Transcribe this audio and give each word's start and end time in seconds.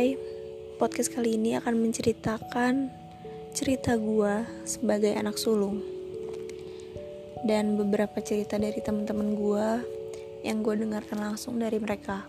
Hai, 0.00 0.16
podcast 0.80 1.12
kali 1.12 1.36
ini 1.36 1.60
akan 1.60 1.76
menceritakan 1.76 2.88
cerita 3.52 4.00
gue 4.00 4.48
sebagai 4.64 5.12
anak 5.12 5.36
sulung 5.36 5.84
dan 7.44 7.76
beberapa 7.76 8.16
cerita 8.24 8.56
dari 8.56 8.80
teman-teman 8.80 9.36
gue 9.36 9.68
yang 10.40 10.64
gue 10.64 10.72
dengarkan 10.72 11.20
langsung 11.20 11.60
dari 11.60 11.76
mereka. 11.76 12.24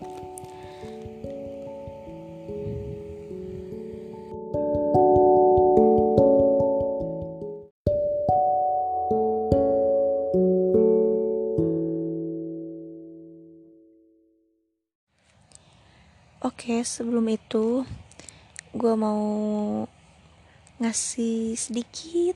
Sebelum 16.82 17.30
itu 17.30 17.86
gue 18.74 18.94
mau 18.98 19.22
ngasih 20.82 21.54
sedikit 21.54 22.34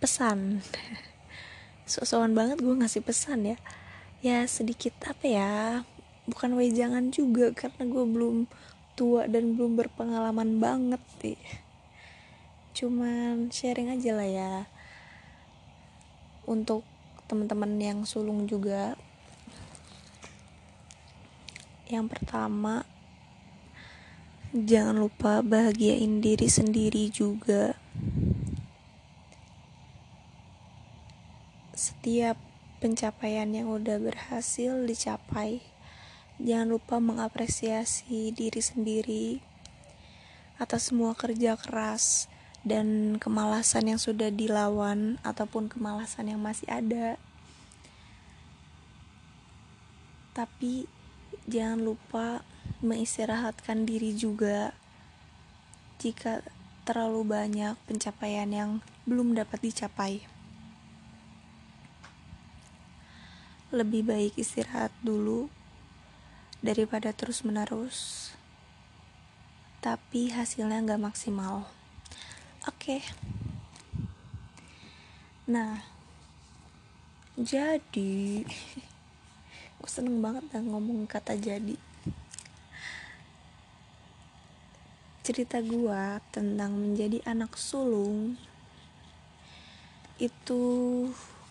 pesan. 0.00 0.64
Sosokan 1.92 2.32
banget 2.32 2.64
gue 2.64 2.72
ngasih 2.72 3.04
pesan 3.04 3.44
ya. 3.44 3.60
Ya 4.24 4.48
sedikit 4.48 4.96
apa 5.04 5.26
ya? 5.28 5.52
Bukan 6.24 6.56
wejangan 6.56 7.12
juga 7.12 7.52
karena 7.52 7.84
gue 7.84 8.04
belum 8.08 8.48
tua 8.96 9.28
dan 9.28 9.52
belum 9.52 9.76
berpengalaman 9.76 10.56
banget 10.56 11.02
sih. 11.20 11.40
Cuman 12.72 13.52
sharing 13.52 13.92
aja 13.92 14.16
lah 14.16 14.28
ya. 14.32 14.52
Untuk 16.48 16.88
teman-teman 17.28 17.76
yang 17.76 18.00
sulung 18.08 18.48
juga 18.48 18.96
yang 21.86 22.10
pertama, 22.10 22.82
jangan 24.56 24.96
lupa 24.96 25.44
bahagiain 25.44 26.24
diri 26.24 26.48
sendiri 26.48 27.12
juga. 27.12 27.76
Setiap 31.76 32.40
pencapaian 32.80 33.52
yang 33.52 33.68
udah 33.68 34.00
berhasil 34.00 34.72
dicapai, 34.88 35.60
jangan 36.40 36.72
lupa 36.72 36.96
mengapresiasi 36.96 38.32
diri 38.32 38.64
sendiri 38.64 39.44
atas 40.56 40.88
semua 40.88 41.12
kerja 41.12 41.60
keras 41.60 42.32
dan 42.64 43.20
kemalasan 43.20 43.92
yang 43.92 44.00
sudah 44.00 44.32
dilawan 44.32 45.20
ataupun 45.20 45.68
kemalasan 45.68 46.32
yang 46.32 46.40
masih 46.40 46.64
ada. 46.72 47.20
Tapi 50.32 50.88
jangan 51.44 51.84
lupa 51.84 52.40
mengistirahatkan 52.84 53.88
diri 53.88 54.12
juga 54.12 54.76
jika 55.96 56.44
terlalu 56.84 57.24
banyak 57.24 57.74
pencapaian 57.88 58.46
yang 58.52 58.70
belum 59.08 59.32
dapat 59.32 59.58
dicapai. 59.64 60.22
Lebih 63.72 64.06
baik 64.06 64.32
istirahat 64.36 64.92
dulu 65.00 65.48
daripada 66.60 67.10
terus-menerus, 67.10 68.30
tapi 69.80 70.30
hasilnya 70.30 70.84
nggak 70.84 71.02
maksimal. 71.02 71.66
Oke, 72.66 72.98
okay. 72.98 73.02
nah, 75.48 75.82
jadi. 77.34 78.42
aku 79.76 80.02
seneng 80.02 80.18
banget 80.18 80.50
ngomong 80.66 81.06
kata 81.06 81.38
jadi 81.38 81.78
cerita 85.26 85.58
gua 85.58 86.22
tentang 86.30 86.78
menjadi 86.78 87.18
anak 87.26 87.58
sulung 87.58 88.38
itu 90.22 90.62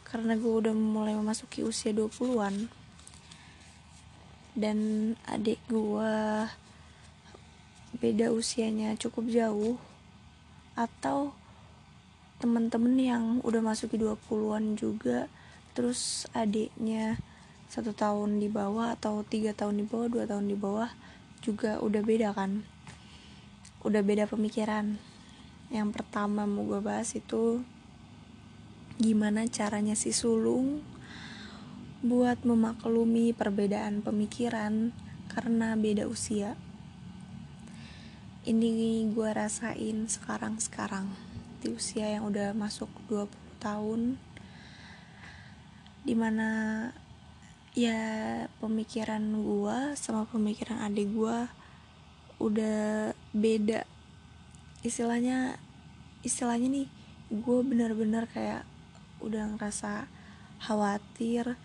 karena 0.08 0.40
gue 0.40 0.53
udah 0.63 0.72
mulai 0.72 1.12
memasuki 1.12 1.59
usia 1.59 1.91
20-an 1.91 2.72
dan 4.56 4.80
adik 5.28 5.59
gue 5.68 6.16
beda 8.00 8.31
usianya 8.31 8.96
cukup 8.96 9.28
jauh 9.28 9.75
atau 10.80 11.36
temen-temen 12.40 12.96
yang 12.96 13.24
udah 13.44 13.59
masuki 13.63 14.00
20-an 14.00 14.80
juga. 14.80 15.28
Terus 15.75 16.28
adiknya 16.31 17.19
satu 17.68 17.92
tahun 17.92 18.40
di 18.40 18.47
bawah 18.47 18.96
atau 18.96 19.24
tiga 19.28 19.52
tahun 19.52 19.84
di 19.84 19.86
bawah 19.88 20.07
dua 20.07 20.24
tahun 20.24 20.47
di 20.47 20.56
bawah 20.56 20.92
juga 21.44 21.84
udah 21.84 22.02
beda 22.06 22.31
kan 22.31 22.63
udah 23.85 24.01
beda 24.01 24.25
pemikiran. 24.25 24.97
Yang 25.69 25.90
pertama 25.94 26.50
mau 26.50 26.66
gue 26.66 26.81
bahas 26.81 27.13
itu 27.13 27.62
gimana 28.97 29.46
caranya 29.46 29.94
si 29.94 30.09
sulung 30.09 30.81
buat 32.01 32.41
memaklumi 32.41 33.38
perbedaan 33.38 34.01
pemikiran 34.01 34.90
karena 35.29 35.78
beda 35.78 36.09
usia. 36.09 36.57
Ini 38.45 39.06
gue 39.13 39.29
rasain 39.29 40.09
sekarang-sekarang 40.09 41.09
di 41.62 41.69
usia 41.74 42.09
yang 42.09 42.29
udah 42.29 42.57
masuk 42.57 42.90
20 43.09 43.29
tahun 43.62 44.01
di 46.06 46.13
mana 46.13 46.50
ya 47.74 48.45
pemikiran 48.62 49.22
gue 49.41 49.78
sama 49.97 50.29
pemikiran 50.29 50.85
adik 50.85 51.09
gue 51.09 51.38
udah 52.38 53.18
beda. 53.35 53.84
Istilahnya 54.88 55.59
istilahnya 56.23 56.72
nih 56.72 56.88
gue 57.29 57.59
bener-bener 57.68 58.31
kayak 58.31 58.63
udah 59.19 59.51
ngerasa 59.56 60.07
khawatir. 60.63 61.59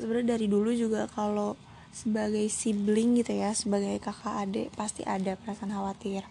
Sebenarnya 0.00 0.40
dari 0.40 0.46
dulu 0.48 0.72
juga 0.72 1.04
kalau 1.12 1.60
sebagai 1.92 2.44
sibling 2.52 3.16
gitu 3.24 3.32
ya 3.32 3.56
sebagai 3.56 3.96
kakak 4.00 4.48
adik 4.48 4.68
pasti 4.76 5.04
ada 5.04 5.36
perasaan 5.36 5.72
khawatir. 5.72 6.24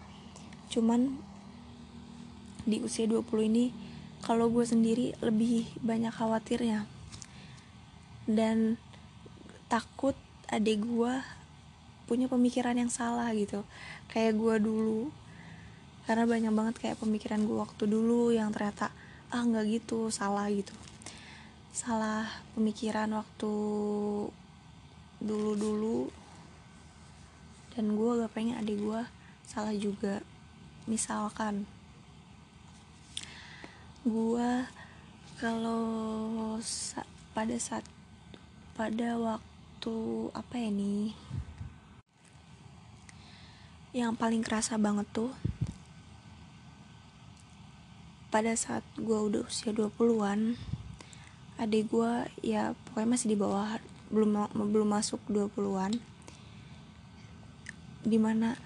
Cuman 0.70 1.18
di 2.66 2.82
usia 2.82 3.06
20 3.06 3.22
ini 3.46 3.70
kalau 4.22 4.50
gue 4.50 4.66
sendiri 4.66 5.14
lebih 5.22 5.70
banyak 5.78 6.10
khawatirnya. 6.10 6.90
Dan 8.26 8.74
takut 9.70 10.18
adik 10.50 10.82
gue 10.82 11.14
punya 12.06 12.30
pemikiran 12.30 12.78
yang 12.78 12.90
salah 12.90 13.34
gitu 13.34 13.66
kayak 14.16 14.32
gue 14.40 14.56
dulu. 14.64 15.12
Karena 16.08 16.24
banyak 16.24 16.52
banget 16.56 16.74
kayak 16.80 16.96
pemikiran 17.04 17.44
gue 17.44 17.60
waktu 17.60 17.84
dulu 17.84 18.32
yang 18.32 18.48
ternyata 18.48 18.88
ah 19.28 19.44
nggak 19.44 19.68
gitu 19.76 20.08
salah 20.08 20.48
gitu. 20.48 20.72
Salah 21.76 22.24
pemikiran 22.56 23.12
waktu 23.12 23.52
dulu-dulu. 25.20 26.08
Dan 27.76 27.92
gue 27.92 28.10
gak 28.24 28.32
pengen 28.32 28.56
adik 28.56 28.80
gue 28.80 29.04
salah 29.44 29.76
juga. 29.76 30.24
Misalkan 30.88 31.68
gue 34.00 34.50
kalau 35.36 36.56
pada 37.36 37.56
saat 37.60 37.84
pada 38.72 39.20
waktu 39.20 39.96
apa 40.32 40.54
ya 40.56 40.72
nih 40.72 41.12
yang 43.96 44.12
paling 44.12 44.44
kerasa 44.44 44.76
banget 44.76 45.08
tuh 45.08 45.32
pada 48.28 48.52
saat 48.52 48.84
gue 49.00 49.16
udah 49.16 49.48
usia 49.48 49.72
20-an 49.72 50.52
adik 51.56 51.88
gue 51.88 52.28
ya 52.44 52.76
pokoknya 52.76 53.08
masih 53.08 53.32
di 53.32 53.40
bawah 53.40 53.80
belum 54.12 54.52
belum 54.52 54.88
masuk 54.92 55.16
20-an 55.32 55.96
di 58.04 58.20
mana 58.20 58.60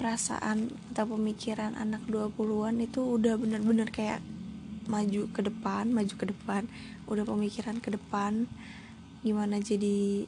perasaan 0.00 0.72
atau 0.96 1.12
pemikiran 1.12 1.76
anak 1.76 2.00
20-an 2.08 2.80
itu 2.80 3.04
udah 3.04 3.36
bener-bener 3.36 3.92
kayak 3.92 4.24
maju 4.88 5.28
ke 5.30 5.46
depan, 5.46 5.94
maju 5.94 6.14
ke 6.18 6.26
depan, 6.26 6.66
udah 7.06 7.22
pemikiran 7.22 7.78
ke 7.78 7.94
depan, 7.94 8.50
gimana 9.22 9.62
jadi 9.62 10.26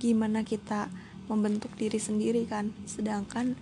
gimana 0.00 0.40
kita 0.40 0.88
membentuk 1.26 1.72
diri 1.74 1.98
sendiri 1.98 2.46
kan. 2.46 2.72
Sedangkan 2.86 3.58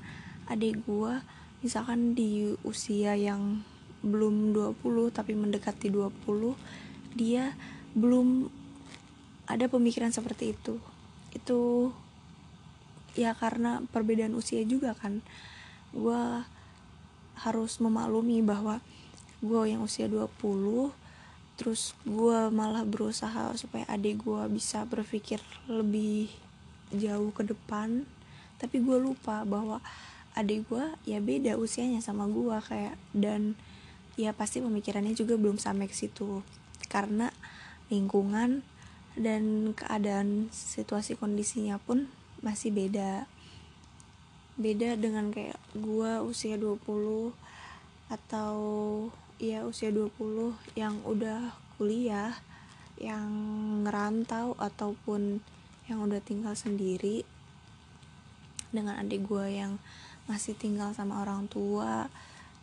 adik 0.49 0.85
gue 0.85 1.21
misalkan 1.65 2.13
di 2.13 2.53
usia 2.65 3.17
yang 3.17 3.65
belum 4.05 4.53
20 4.53 4.85
tapi 5.17 5.33
mendekati 5.33 5.89
20 5.89 6.13
dia 7.17 7.57
belum 7.97 8.53
ada 9.49 9.65
pemikiran 9.69 10.13
seperti 10.13 10.53
itu. 10.53 10.77
Itu 11.33 11.93
ya 13.17 13.33
karena 13.33 13.81
perbedaan 13.89 14.37
usia 14.37 14.61
juga 14.65 14.93
kan. 14.93 15.25
Gue 15.95 16.45
harus 17.35 17.83
memaklumi 17.83 18.45
bahwa 18.45 18.79
gue 19.45 19.63
yang 19.69 19.85
usia 19.85 20.09
20 20.09 20.93
terus 21.55 21.95
gue 22.03 22.39
malah 22.51 22.83
berusaha 22.83 23.55
supaya 23.55 23.87
adik 23.87 24.27
gue 24.27 24.43
bisa 24.51 24.83
berpikir 24.91 25.39
lebih 25.71 26.27
jauh 26.97 27.31
ke 27.35 27.43
depan. 27.45 28.09
Tapi 28.59 28.81
gue 28.81 28.99
lupa 28.99 29.43
bahwa 29.45 29.83
adik 30.35 30.67
gue 30.67 30.85
ya 31.07 31.23
beda 31.23 31.55
usianya 31.55 32.03
sama 32.03 32.27
gue 32.27 32.59
kayak 32.67 32.99
dan 33.15 33.55
ya 34.19 34.35
pasti 34.35 34.63
pemikirannya 34.63 35.15
juga 35.15 35.39
belum 35.39 35.59
sampai 35.59 35.87
ke 35.91 35.95
situ. 35.95 36.43
Karena 36.91 37.31
lingkungan 37.91 38.63
dan 39.15 39.75
keadaan 39.79 40.51
situasi 40.51 41.15
kondisinya 41.15 41.79
pun 41.79 42.11
masih 42.43 42.75
beda. 42.75 43.31
Beda 44.55 44.95
dengan 44.95 45.35
kayak 45.35 45.59
gue 45.75 46.13
usia 46.23 46.55
20 46.59 47.35
atau 48.11 48.57
ya 49.43 49.67
usia 49.67 49.91
20 49.91 50.55
yang 50.79 51.03
udah 51.03 51.55
kuliah 51.75 52.39
yang 52.99 53.27
ngerantau 53.83 54.55
ataupun 54.55 55.43
yang 55.91 56.05
udah 56.05 56.21
tinggal 56.21 56.57
sendiri 56.57 57.25
dengan 58.75 58.99
adik 58.99 59.29
gue 59.29 59.47
yang 59.55 59.79
masih 60.25 60.57
tinggal 60.57 60.91
sama 60.97 61.21
orang 61.21 61.47
tua 61.47 62.09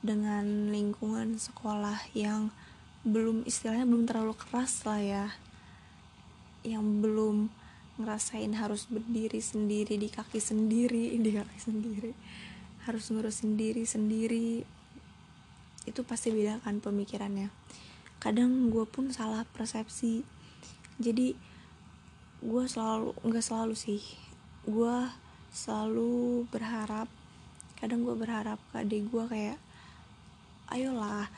dengan 0.01 0.73
lingkungan 0.73 1.37
sekolah 1.37 2.09
yang 2.17 2.49
belum 3.05 3.45
istilahnya 3.45 3.85
belum 3.85 4.09
terlalu 4.09 4.33
keras 4.33 4.81
lah 4.85 5.01
ya 5.01 5.25
yang 6.65 7.01
belum 7.01 7.49
ngerasain 8.01 8.53
harus 8.57 8.89
berdiri 8.89 9.41
sendiri 9.41 9.97
di 9.97 10.09
kaki 10.09 10.41
sendiri 10.41 11.13
di 11.25 11.31
kaki 11.33 11.57
sendiri 11.61 12.13
harus 12.85 13.13
ngurus 13.13 13.45
sendiri 13.45 13.85
sendiri. 13.85 14.65
Itu 15.85 16.05
pasti 16.05 16.33
beda 16.33 16.61
kan 16.61 16.81
pemikirannya. 16.81 17.53
Kadang 18.21 18.69
gue 18.69 18.85
pun 18.85 19.09
salah 19.13 19.45
persepsi. 19.49 20.25
Jadi 21.01 21.33
gue 22.41 22.63
selalu 22.65 23.13
nggak 23.21 23.45
selalu 23.45 23.73
sih 23.77 24.01
gue 24.65 24.97
selalu 25.53 26.45
berharap 26.49 27.09
kadang 27.77 28.05
gue 28.05 28.13
berharap 28.17 28.57
ke 28.73 28.81
adik 28.81 29.09
gue 29.09 29.25
kayak 29.29 29.59
ayolah 30.69 31.29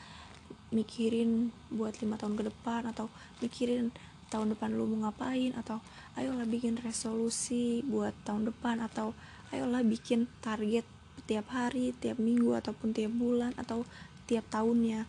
mikirin 0.72 1.54
buat 1.70 1.94
lima 2.02 2.16
tahun 2.16 2.34
ke 2.40 2.44
depan 2.50 2.88
atau 2.90 3.06
mikirin 3.38 3.94
tahun 4.32 4.56
depan 4.56 4.74
lu 4.74 4.90
mau 4.90 5.08
ngapain 5.08 5.54
atau 5.54 5.78
ayolah 6.18 6.48
bikin 6.48 6.80
resolusi 6.82 7.86
buat 7.86 8.12
tahun 8.26 8.50
depan 8.50 8.82
atau 8.82 9.14
ayolah 9.54 9.86
bikin 9.86 10.26
target 10.42 10.82
tiap 11.24 11.48
hari, 11.54 11.96
tiap 11.96 12.20
minggu 12.20 12.52
ataupun 12.52 12.92
tiap 12.92 13.12
bulan 13.14 13.56
atau 13.56 13.86
tiap 14.28 14.44
tahunnya. 14.52 15.08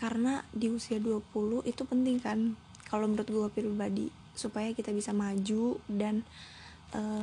Karena 0.00 0.42
di 0.50 0.68
usia 0.72 0.98
20 0.98 1.62
itu 1.68 1.82
penting 1.86 2.18
kan 2.18 2.58
kalau 2.88 3.08
menurut 3.08 3.28
gue 3.28 3.48
pribadi 3.50 4.06
supaya 4.34 4.74
kita 4.74 4.90
bisa 4.90 5.14
maju 5.14 5.78
dan 5.86 6.26
uh, 6.92 7.22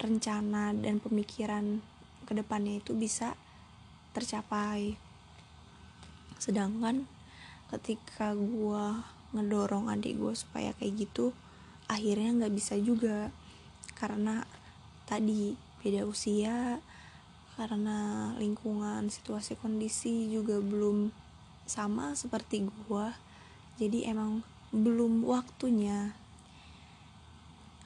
rencana 0.00 0.72
dan 0.72 0.96
pemikiran 0.98 1.84
ke 2.24 2.32
depannya 2.32 2.80
itu 2.80 2.96
bisa 2.96 3.36
tercapai. 4.16 4.96
Sedangkan 6.40 7.04
ketika 7.68 8.32
gue 8.34 8.84
ngedorong 9.36 9.92
adik 9.92 10.18
gue 10.18 10.34
supaya 10.34 10.74
kayak 10.74 11.06
gitu 11.06 11.36
akhirnya 11.86 12.44
nggak 12.44 12.54
bisa 12.56 12.74
juga. 12.80 13.28
Karena 13.94 14.42
tadi 15.04 15.52
beda 15.80 16.04
usia 16.08 16.80
karena 17.60 18.32
lingkungan 18.40 19.12
situasi 19.12 19.56
kondisi 19.60 20.32
juga 20.32 20.56
belum 20.64 21.12
sama 21.68 22.16
seperti 22.16 22.64
gue 22.64 23.06
jadi 23.76 24.12
emang 24.12 24.40
belum 24.70 25.26
waktunya. 25.26 26.14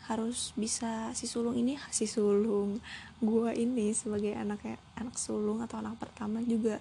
Harus 0.05 0.53
bisa 0.53 1.17
si 1.17 1.25
sulung 1.25 1.57
ini 1.57 1.81
si 1.97 2.05
sulung 2.05 2.81
gue 3.25 3.51
ini 3.57 3.97
sebagai 3.97 4.37
anak 4.37 4.77
anak 5.01 5.17
sulung 5.17 5.65
atau 5.65 5.81
anak 5.81 5.97
pertama 5.97 6.45
juga 6.45 6.77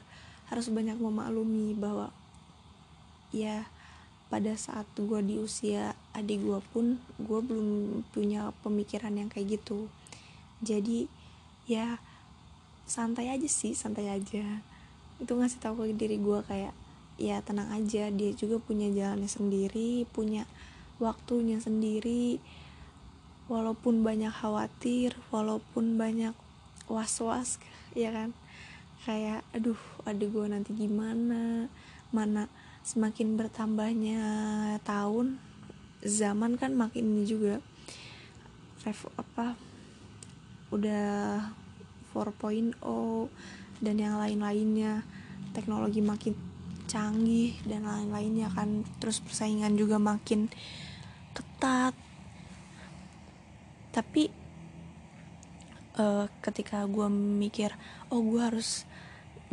harus 0.51 0.67
banyak 0.67 0.99
memaklumi 0.99 1.71
bahwa 1.73 2.11
ya 3.31 3.65
pada 4.27 4.53
saat 4.59 4.89
gue 4.97 5.19
di 5.23 5.37
usia 5.37 5.93
adik 6.11 6.41
gue 6.43 6.59
pun 6.73 6.97
gue 7.21 7.39
belum 7.39 8.01
punya 8.11 8.51
pemikiran 8.65 9.13
yang 9.15 9.29
kayak 9.31 9.61
gitu. 9.61 9.87
Jadi 10.59 11.07
ya 11.69 12.01
santai 12.83 13.31
aja 13.31 13.47
sih 13.47 13.71
santai 13.71 14.11
aja. 14.11 14.59
Itu 15.21 15.39
ngasih 15.39 15.63
tahu 15.63 15.87
ke 15.87 15.95
diri 15.95 16.19
gue 16.19 16.39
kayak 16.43 16.75
ya 17.21 17.41
tenang 17.45 17.69
aja 17.69 18.09
dia 18.09 18.31
juga 18.33 18.57
punya 18.57 18.89
jalannya 18.89 19.29
sendiri 19.29 20.09
punya 20.09 20.49
waktunya 21.01 21.57
sendiri. 21.57 22.39
Walaupun 23.51 24.07
banyak 24.07 24.31
khawatir 24.31 25.19
walaupun 25.27 25.99
banyak 25.99 26.31
was-was 26.87 27.59
ya 27.97 28.15
kan? 28.15 28.31
Kayak 29.03 29.43
aduh 29.51 29.79
adik 30.07 30.31
gue 30.31 30.47
nanti 30.47 30.71
gimana? 30.71 31.67
Mana 32.15 32.47
semakin 32.87 33.35
bertambahnya 33.35 34.23
tahun 34.87 35.39
zaman 36.03 36.59
kan 36.59 36.75
makin 36.75 37.15
ini 37.15 37.23
juga 37.23 37.63
rev 38.83 38.99
apa 39.15 39.55
udah 40.71 41.47
4.0 42.11 42.79
dan 43.83 43.95
yang 43.99 44.15
lain-lainnya. 44.19 45.03
Teknologi 45.53 46.01
makin 46.01 46.33
canggih 46.93 47.57
dan 47.65 47.89
lain-lainnya 47.89 48.53
kan. 48.53 48.85
Terus 49.01 49.17
persaingan 49.25 49.73
juga 49.73 49.97
makin 49.97 50.53
ketat. 51.33 51.97
Tapi 53.89 54.29
uh, 55.97 56.25
ketika 56.41 56.85
gue 56.85 57.07
mikir 57.09 57.73
oh 58.09 58.21
gue 58.21 58.41
harus 58.41 58.85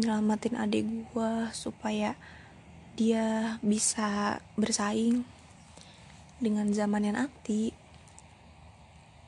nyelamatin 0.00 0.56
adik 0.56 0.84
gue 1.12 1.32
supaya 1.52 2.16
dia 2.96 3.56
bisa 3.60 4.40
bersaing 4.56 5.24
dengan 6.40 6.72
zaman 6.72 7.04
yang 7.12 7.18
aktif 7.20 7.76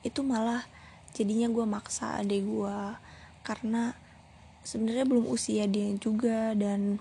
itu 0.03 0.21
malah 0.25 0.65
jadinya 1.13 1.47
gue 1.53 1.67
maksa 1.69 2.19
adik 2.19 2.43
gue 2.43 2.79
karena 3.45 3.93
sebenarnya 4.65 5.05
belum 5.07 5.29
usia 5.29 5.69
dia 5.69 5.93
juga 6.01 6.57
dan 6.57 6.99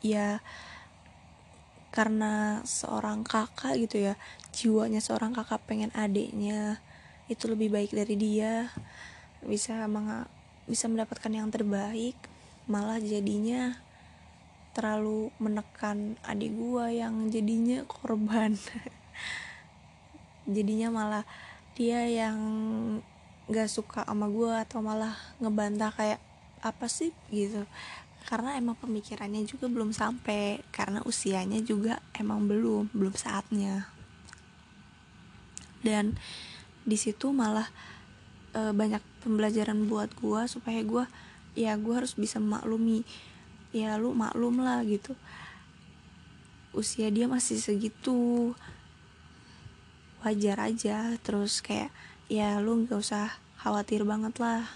ya 0.00 0.40
karena 1.90 2.62
seorang 2.62 3.26
kakak 3.26 3.74
gitu 3.82 3.98
ya 3.98 4.14
jiwanya 4.54 5.02
seorang 5.02 5.34
kakak 5.34 5.58
pengen 5.66 5.90
adiknya 5.94 6.78
itu 7.30 7.46
lebih 7.46 7.70
baik 7.70 7.94
dari 7.94 8.18
dia. 8.18 8.66
Bisa 9.46 9.86
menga 9.86 10.26
bisa 10.66 10.90
mendapatkan 10.90 11.30
yang 11.30 11.48
terbaik 11.48 12.18
malah 12.66 12.98
jadinya 13.02 13.78
terlalu 14.74 15.34
menekan 15.42 16.18
adik 16.26 16.54
gua 16.54 16.90
yang 16.90 17.30
jadinya 17.30 17.86
korban. 17.86 18.58
Jadinya 20.50 20.90
malah 20.90 21.24
dia 21.78 22.06
yang 22.10 22.38
gak 23.46 23.70
suka 23.70 24.02
sama 24.02 24.26
gua 24.26 24.66
atau 24.66 24.82
malah 24.82 25.14
ngebantah 25.38 25.94
kayak 25.94 26.20
apa 26.62 26.86
sih? 26.90 27.14
gitu 27.30 27.66
karena 28.28 28.54
emang 28.54 28.76
pemikirannya 28.76 29.42
juga 29.48 29.66
belum 29.66 29.90
sampai 29.90 30.60
karena 30.70 31.00
usianya 31.02 31.64
juga 31.64 31.98
emang 32.14 32.44
belum 32.44 32.92
belum 32.92 33.14
saatnya. 33.16 33.88
Dan 35.80 36.20
di 36.84 36.96
situ 37.00 37.32
malah 37.32 37.66
e, 38.52 38.70
banyak 38.76 39.00
pembelajaran 39.24 39.88
buat 39.88 40.12
gue 40.20 40.42
supaya 40.46 40.80
gue 40.84 41.04
ya 41.56 41.74
gue 41.74 41.94
harus 41.96 42.14
bisa 42.14 42.38
maklumi 42.38 43.02
ya 43.72 43.96
lu 43.96 44.12
maklum 44.12 44.60
lah 44.60 44.84
gitu. 44.84 45.16
Usia 46.70 47.10
dia 47.10 47.26
masih 47.26 47.58
segitu 47.58 48.52
wajar 50.20 50.70
aja. 50.70 51.16
Terus 51.24 51.64
kayak 51.64 51.90
ya 52.28 52.60
lu 52.60 52.84
nggak 52.84 53.00
usah 53.00 53.32
khawatir 53.58 54.04
banget 54.04 54.36
lah. 54.38 54.68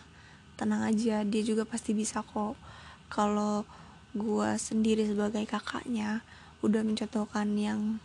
Tenang 0.59 0.83
aja 0.89 1.23
dia 1.23 1.43
juga 1.45 1.63
pasti 1.69 1.95
bisa 1.95 2.25
kok 2.25 2.74
kalau 3.09 3.67
gue 4.15 4.51
sendiri 4.57 5.11
sebagai 5.11 5.43
kakaknya 5.45 6.23
udah 6.63 6.87
mencontohkan 6.87 7.51
yang 7.59 7.99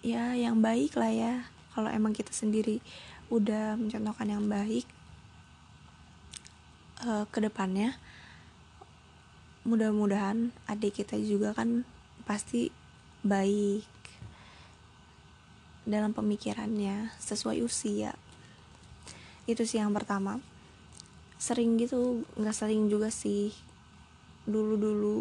ya 0.00 0.32
yang 0.38 0.62
baik 0.62 0.94
lah 0.94 1.10
ya. 1.10 1.34
Kalau 1.74 1.92
emang 1.92 2.16
kita 2.16 2.32
sendiri 2.32 2.80
udah 3.28 3.74
mencontohkan 3.74 4.30
yang 4.30 4.46
baik 4.46 4.86
uh, 7.02 7.26
ke 7.28 7.42
depannya 7.42 7.98
mudah-mudahan 9.66 10.54
adik 10.70 11.02
kita 11.02 11.18
juga 11.18 11.50
kan 11.50 11.82
pasti 12.22 12.70
baik 13.26 13.82
dalam 15.82 16.14
pemikirannya 16.14 17.10
sesuai 17.18 17.66
usia. 17.66 18.14
Itu 19.50 19.66
sih 19.66 19.82
yang 19.82 19.90
pertama. 19.90 20.38
Sering 21.42 21.82
gitu 21.82 22.22
nggak 22.38 22.54
sering 22.54 22.86
juga 22.86 23.10
sih 23.10 23.65
dulu 24.46 24.74
dulu. 24.78 25.16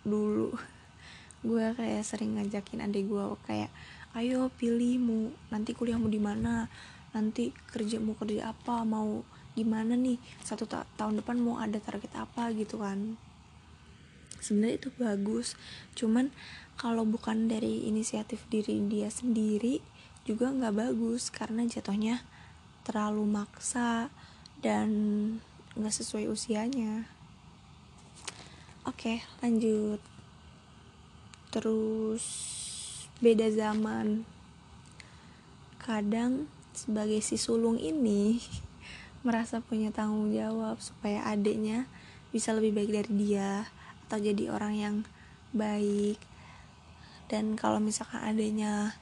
Dulu 0.00 0.48
gue 1.40 1.72
kayak 1.72 2.04
sering 2.04 2.36
ngajakin 2.36 2.84
adik 2.84 3.08
gue 3.08 3.24
kayak 3.48 3.72
ayo 4.12 4.52
pilih 4.60 5.00
mau 5.00 5.32
nanti 5.48 5.72
kuliahmu 5.72 6.12
di 6.12 6.20
mana 6.20 6.68
nanti 7.16 7.48
kerja 7.72 7.96
mau 7.96 8.12
kerja 8.12 8.52
apa 8.52 8.84
mau 8.84 9.24
gimana 9.56 9.96
nih 9.96 10.20
satu 10.44 10.68
ta 10.68 10.84
tahun 11.00 11.24
depan 11.24 11.40
mau 11.40 11.56
ada 11.56 11.80
target 11.80 12.12
apa 12.12 12.52
gitu 12.52 12.84
kan. 12.84 13.16
Sebenarnya 14.40 14.76
itu 14.84 14.88
bagus 15.00 15.56
cuman 15.96 16.28
kalau 16.76 17.08
bukan 17.08 17.48
dari 17.48 17.88
inisiatif 17.88 18.44
diri 18.52 18.80
dia 18.88 19.08
sendiri 19.08 19.80
juga 20.28 20.52
nggak 20.52 20.76
bagus 20.76 21.32
karena 21.32 21.64
jatuhnya 21.64 22.20
terlalu 22.84 23.24
maksa 23.24 24.12
dan 24.60 24.88
nggak 25.76 25.92
sesuai 25.92 26.28
usianya 26.28 27.19
oke 28.90 29.22
lanjut. 29.38 30.02
Terus 31.54 32.24
beda 33.22 33.46
zaman. 33.54 34.26
Kadang 35.78 36.50
sebagai 36.74 37.22
si 37.22 37.38
sulung 37.38 37.78
ini 37.78 38.42
merasa 39.26 39.62
punya 39.62 39.94
tanggung 39.94 40.34
jawab 40.34 40.82
supaya 40.82 41.22
adiknya 41.30 41.86
bisa 42.34 42.50
lebih 42.50 42.74
baik 42.82 42.90
dari 42.90 43.12
dia 43.14 43.70
atau 44.06 44.18
jadi 44.18 44.50
orang 44.50 44.74
yang 44.74 44.96
baik. 45.54 46.18
Dan 47.30 47.54
kalau 47.54 47.78
misalkan 47.78 48.26
adiknya 48.26 48.98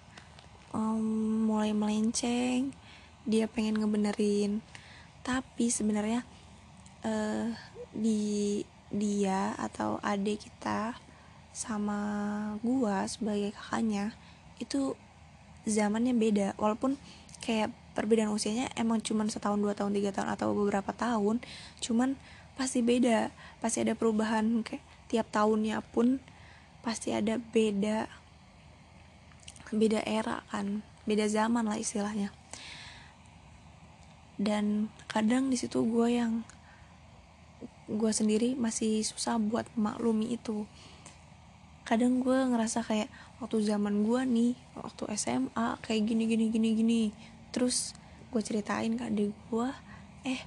um, 0.77 1.49
mulai 1.49 1.73
melenceng 1.73 2.77
dia 3.25 3.49
pengen 3.49 3.81
ngebenerin. 3.81 4.61
Tapi 5.25 5.73
sebenarnya 5.73 6.25
uh, 7.05 7.53
di 7.93 8.65
dia 8.89 9.53
atau 9.61 10.01
adik 10.01 10.49
kita 10.49 10.97
sama 11.53 12.01
gua 12.65 13.05
sebagai 13.05 13.53
kakaknya 13.53 14.17
itu 14.63 14.97
zamannya 15.69 16.15
beda. 16.17 16.57
Walaupun 16.57 16.97
kayak 17.45 17.71
perbedaan 17.93 18.31
usianya 18.31 18.71
emang 18.79 19.03
cuma 19.03 19.27
setahun 19.27 19.59
dua 19.59 19.75
tahun 19.75 19.95
tiga 19.95 20.15
tahun 20.15 20.31
atau 20.35 20.55
beberapa 20.55 20.95
tahun 20.95 21.43
cuman 21.83 22.15
pasti 22.55 22.81
beda. 22.81 23.31
Pasti 23.61 23.83
ada 23.85 23.99
perubahan 23.99 24.63
kayak 24.63 24.83
tiap 25.09 25.27
tahunnya 25.35 25.83
pun 25.95 26.21
pasti 26.85 27.11
ada 27.11 27.37
beda 27.37 28.07
beda 29.69 30.01
era 30.09 30.41
kan 30.49 30.81
beda 31.05 31.29
zaman 31.29 31.69
lah 31.69 31.77
istilahnya. 31.77 32.33
Dan 34.39 34.87
kadang 35.11 35.51
di 35.51 35.59
situ 35.59 35.83
gue 35.83 36.15
yang 36.15 36.47
gue 37.89 38.13
sendiri 38.13 38.53
masih 38.53 39.01
susah 39.01 39.41
buat 39.41 39.65
maklumi 39.73 40.37
itu. 40.37 40.69
Kadang 41.89 42.21
gue 42.21 42.37
ngerasa 42.37 42.85
kayak 42.85 43.09
waktu 43.41 43.65
zaman 43.65 44.05
gue 44.05 44.21
nih 44.29 44.53
waktu 44.77 45.09
SMA 45.17 45.81
kayak 45.81 46.03
gini 46.05 46.29
gini 46.29 46.45
gini 46.53 46.69
gini. 46.77 47.03
Terus 47.49 47.97
gue 48.29 48.45
ceritain 48.45 48.93
ke 48.93 49.09
adik 49.09 49.33
gue 49.49 49.69
eh 50.29 50.45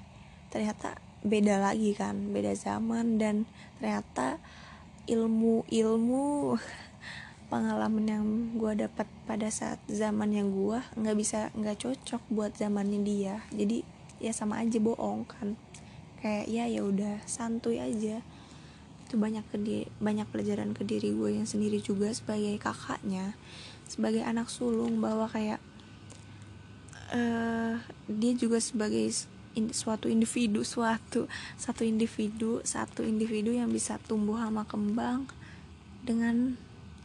ternyata 0.53 1.01
beda 1.25 1.57
lagi 1.57 1.97
kan 1.97 2.29
beda 2.29 2.53
zaman 2.53 3.17
dan 3.17 3.49
ternyata 3.81 4.37
ilmu 5.09 5.65
ilmu 5.65 6.57
pengalaman 7.51 8.05
yang 8.05 8.25
gue 8.53 8.85
dapat 8.85 9.09
pada 9.25 9.49
saat 9.49 9.81
zaman 9.89 10.29
yang 10.29 10.53
gue 10.53 10.77
nggak 10.93 11.17
bisa 11.17 11.49
nggak 11.57 11.81
cocok 11.81 12.21
buat 12.29 12.53
zamannya 12.53 13.01
dia. 13.01 13.41
Jadi 13.49 13.81
ya 14.21 14.29
sama 14.29 14.61
aja 14.61 14.77
bohong 14.77 15.25
kan 15.25 15.57
kayak 16.21 16.45
ya 16.47 16.65
ya 16.69 16.81
udah 16.85 17.19
santuy 17.25 17.81
aja. 17.81 18.21
Itu 19.09 19.19
banyak 19.19 19.43
ke 19.51 19.57
banyak 19.99 20.29
pelajaran 20.31 20.71
ke 20.71 20.87
diri 20.87 21.11
gue 21.11 21.41
yang 21.41 21.49
sendiri 21.49 21.83
juga 21.83 22.13
sebagai 22.15 22.55
kakaknya 22.61 23.35
sebagai 23.91 24.23
anak 24.23 24.47
sulung 24.47 25.03
bahwa 25.03 25.27
kayak 25.27 25.59
uh, 27.11 27.75
dia 28.07 28.33
juga 28.39 28.63
sebagai 28.63 29.11
in, 29.59 29.75
suatu 29.75 30.07
individu 30.07 30.63
suatu 30.73 31.27
satu 31.59 31.83
individu 31.83 32.63
satu 32.63 33.03
individu 33.03 33.51
yang 33.51 33.67
bisa 33.67 33.99
tumbuh 34.07 34.39
sama 34.39 34.63
kembang 34.63 35.27
dengan 36.07 36.55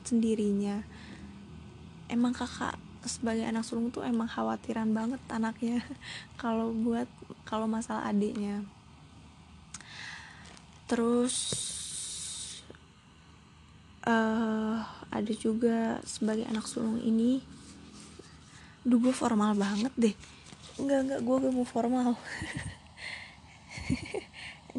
sendirinya. 0.07 0.87
Emang 2.07 2.31
kakak 2.31 2.79
sebagai 3.03 3.43
anak 3.43 3.67
sulung 3.67 3.91
tuh 3.91 4.07
emang 4.07 4.31
khawatiran 4.31 4.95
banget 4.95 5.19
anaknya 5.27 5.83
kalau 6.43 6.71
buat 6.71 7.11
kalau 7.43 7.67
masalah 7.67 8.07
adiknya 8.07 8.63
terus 10.87 11.35
uh, 14.07 14.87
ada 15.11 15.33
juga 15.35 15.99
sebagai 16.07 16.47
anak 16.47 16.71
sulung 16.71 17.03
ini 17.03 17.43
Duh 18.87 19.03
gue 19.03 19.11
formal 19.11 19.59
banget 19.59 19.91
deh. 19.99 20.15
Enggak 20.79 21.01
enggak 21.03 21.21
gue 21.27 21.37
gak 21.43 21.55
mau 21.59 21.67
formal. 21.67 22.15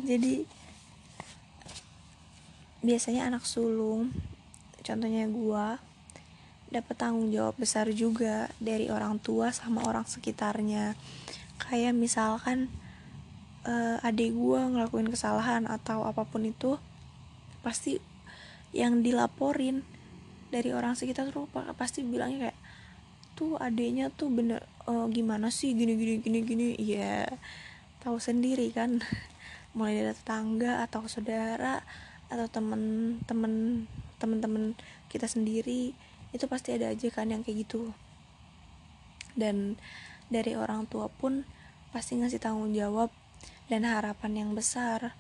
Jadi 0.08 0.48
Biasanya 2.80 3.28
anak 3.28 3.44
sulung 3.44 4.16
Contohnya 4.80 5.28
gue 5.28 5.66
dapat 6.72 6.96
tanggung 6.96 7.36
jawab 7.36 7.60
besar 7.60 7.92
juga 7.92 8.48
Dari 8.64 8.88
orang 8.88 9.20
tua 9.20 9.52
sama 9.52 9.84
orang 9.84 10.08
sekitarnya. 10.08 10.96
Kayak 11.60 12.00
misalkan 12.00 12.72
uh, 13.68 14.00
Adik 14.08 14.32
gue 14.32 14.60
ngelakuin 14.64 15.12
kesalahan 15.12 15.68
Atau 15.68 16.08
apa 16.08 16.24
pun 16.24 16.48
itu 16.48 16.80
Pasti 17.62 18.00
yang 18.76 19.04
dilaporin 19.04 19.84
dari 20.48 20.72
orang 20.72 20.96
sekitar 20.96 21.32
tuh 21.36 21.48
pasti 21.76 22.08
bilangnya 22.08 22.50
kayak 22.52 22.60
tuh 23.38 23.60
adanya 23.60 24.10
tuh 24.10 24.32
bener 24.32 24.66
uh, 24.90 25.06
gimana 25.12 25.52
sih? 25.52 25.76
Gini 25.76 25.94
gini 26.00 26.16
gini 26.24 26.40
gini. 26.44 26.68
Ya 26.80 27.28
tahu 28.02 28.18
sendiri 28.18 28.72
kan. 28.72 29.04
Mulai 29.78 30.02
dari 30.02 30.14
tetangga 30.16 30.82
atau 30.88 31.06
saudara 31.06 31.84
atau 32.28 32.48
temen 32.50 33.16
temen 33.24 33.86
temen 34.20 34.38
temen 34.44 34.64
kita 35.08 35.30
sendiri 35.30 35.96
itu 36.36 36.46
pasti 36.50 36.76
ada 36.76 36.92
aja 36.92 37.08
kan 37.12 37.30
yang 37.30 37.44
kayak 37.44 37.68
gitu. 37.68 37.92
Dan 39.38 39.78
dari 40.28 40.58
orang 40.58 40.90
tua 40.90 41.08
pun 41.08 41.46
pasti 41.94 42.20
ngasih 42.20 42.42
tanggung 42.42 42.74
jawab 42.76 43.14
dan 43.68 43.84
harapan 43.84 44.44
yang 44.48 44.52
besar 44.56 45.16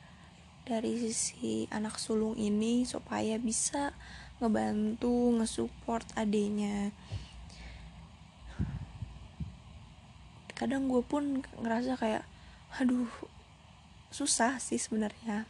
dari 0.67 0.99
sisi 0.99 1.67
anak 1.71 1.99
sulung 1.99 2.35
ini 2.35 2.83
supaya 2.83 3.39
bisa 3.39 3.95
ngebantu 4.39 5.39
ngesupport 5.39 6.07
adenya 6.19 6.91
kadang 10.57 10.89
gue 10.89 11.05
pun 11.05 11.45
ngerasa 11.61 11.93
kayak 12.01 12.25
aduh 12.81 13.05
susah 14.09 14.57
sih 14.57 14.81
sebenarnya. 14.81 15.45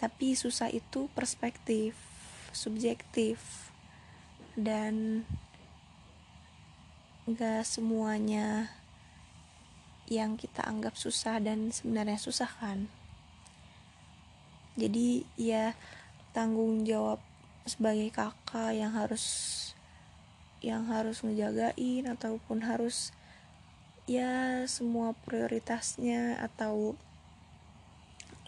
Tapi 0.00 0.32
susah 0.32 0.72
itu 0.72 1.12
perspektif 1.12 1.92
subjektif. 2.56 3.68
Dan 4.56 5.22
gak 7.28 7.68
semuanya 7.68 8.72
yang 10.08 10.40
kita 10.40 10.64
anggap 10.64 10.96
susah 10.96 11.38
dan 11.38 11.68
sebenarnya 11.68 12.16
susah 12.16 12.48
kan? 12.48 12.88
Jadi 14.78 15.28
ya 15.36 15.76
tanggung 16.32 16.88
jawab 16.88 17.20
sebagai 17.68 18.08
kakak 18.08 18.72
yang 18.72 18.96
harus 18.96 19.24
yang 20.64 20.88
harus 20.90 21.22
ngejagain 21.22 22.08
ataupun 22.08 22.64
harus 22.66 23.14
ya 24.08 24.64
semua 24.64 25.12
prioritasnya 25.28 26.40
atau 26.40 26.96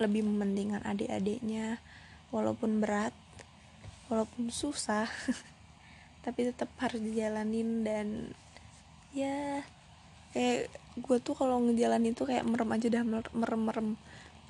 lebih 0.00 0.24
mementingkan 0.24 0.80
adik-adiknya 0.82 1.76
walaupun 2.32 2.80
berat 2.80 3.12
walaupun 4.08 4.48
susah 4.48 5.06
tapi 6.24 6.48
tetap 6.48 6.72
harus 6.80 6.98
dijalanin 7.04 7.84
dan 7.84 8.06
ya 9.12 9.60
kayak 10.30 10.70
gue 10.98 11.16
tuh 11.22 11.34
kalau 11.34 11.58
ngejalanin 11.64 12.14
tuh 12.14 12.30
kayak 12.30 12.46
merem 12.46 12.70
aja 12.70 12.86
dah 12.90 13.02
merem 13.06 13.60
merem 13.62 13.88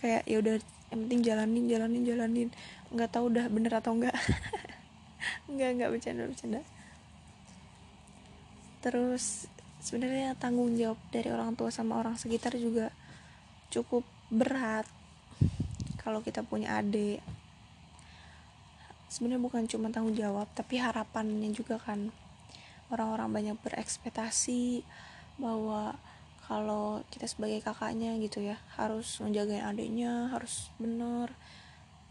kayak 0.01 0.25
ya 0.25 0.41
udah 0.41 0.57
yang 0.91 1.01
penting 1.07 1.21
jalanin 1.23 1.65
jalanin 1.71 2.03
jalanin. 2.03 2.49
Nggak 2.91 3.11
tahu 3.15 3.31
udah 3.31 3.47
bener 3.47 3.73
atau 3.79 3.95
enggak 3.95 4.17
nggak 5.53 5.71
nggak 5.79 5.91
bercanda 5.93 6.25
bercanda. 6.27 6.61
Terus 8.81 9.47
sebenarnya 9.81 10.37
tanggung 10.37 10.75
jawab 10.77 10.99
dari 11.13 11.29
orang 11.33 11.57
tua 11.57 11.73
sama 11.73 11.97
orang 12.01 12.17
sekitar 12.17 12.57
juga 12.57 12.93
cukup 13.71 14.05
berat 14.29 14.89
kalau 16.01 16.25
kita 16.25 16.43
punya 16.43 16.81
adik. 16.81 17.23
Sebenarnya 19.11 19.43
bukan 19.43 19.67
cuma 19.71 19.93
tanggung 19.95 20.17
jawab 20.17 20.49
tapi 20.57 20.81
harapannya 20.83 21.53
juga 21.55 21.79
kan. 21.79 22.11
Orang-orang 22.91 23.31
banyak 23.31 23.57
berekspektasi 23.63 24.83
bahwa 25.41 25.97
kalau 26.45 27.01
kita 27.09 27.31
sebagai 27.31 27.63
kakaknya 27.65 28.19
gitu 28.21 28.43
ya 28.43 28.59
harus 28.75 29.23
menjaga 29.25 29.71
adiknya 29.71 30.29
harus 30.35 30.69
bener. 30.77 31.33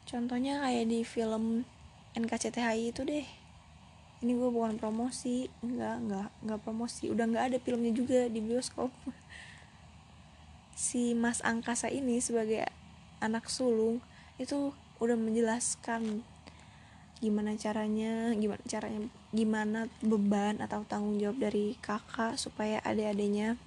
Contohnya 0.09 0.63
kayak 0.65 0.89
di 0.89 1.05
film 1.05 1.67
NKCTHI 2.17 2.95
itu 2.95 3.05
deh. 3.05 3.27
Ini 4.19 4.31
gue 4.35 4.49
bukan 4.51 4.81
promosi 4.81 5.47
enggak 5.61 5.95
enggak 6.01 6.27
enggak 6.41 6.59
promosi. 6.65 7.11
Udah 7.11 7.29
nggak 7.29 7.45
ada 7.53 7.57
filmnya 7.61 7.93
juga 7.93 8.25
di 8.27 8.39
bioskop. 8.41 8.89
Si 10.79 11.11
Mas 11.11 11.43
Angkasa 11.43 11.91
ini 11.91 12.23
sebagai 12.23 12.63
anak 13.19 13.51
sulung 13.51 13.99
itu 14.39 14.71
udah 15.03 15.19
menjelaskan 15.19 16.23
gimana 17.19 17.51
caranya 17.59 18.31
gimana 18.35 18.63
caranya 18.63 19.11
gimana 19.35 19.79
beban 19.99 20.63
atau 20.63 20.87
tanggung 20.87 21.19
jawab 21.19 21.37
dari 21.39 21.75
kakak 21.83 22.39
supaya 22.39 22.79
adik-adiknya 22.87 23.59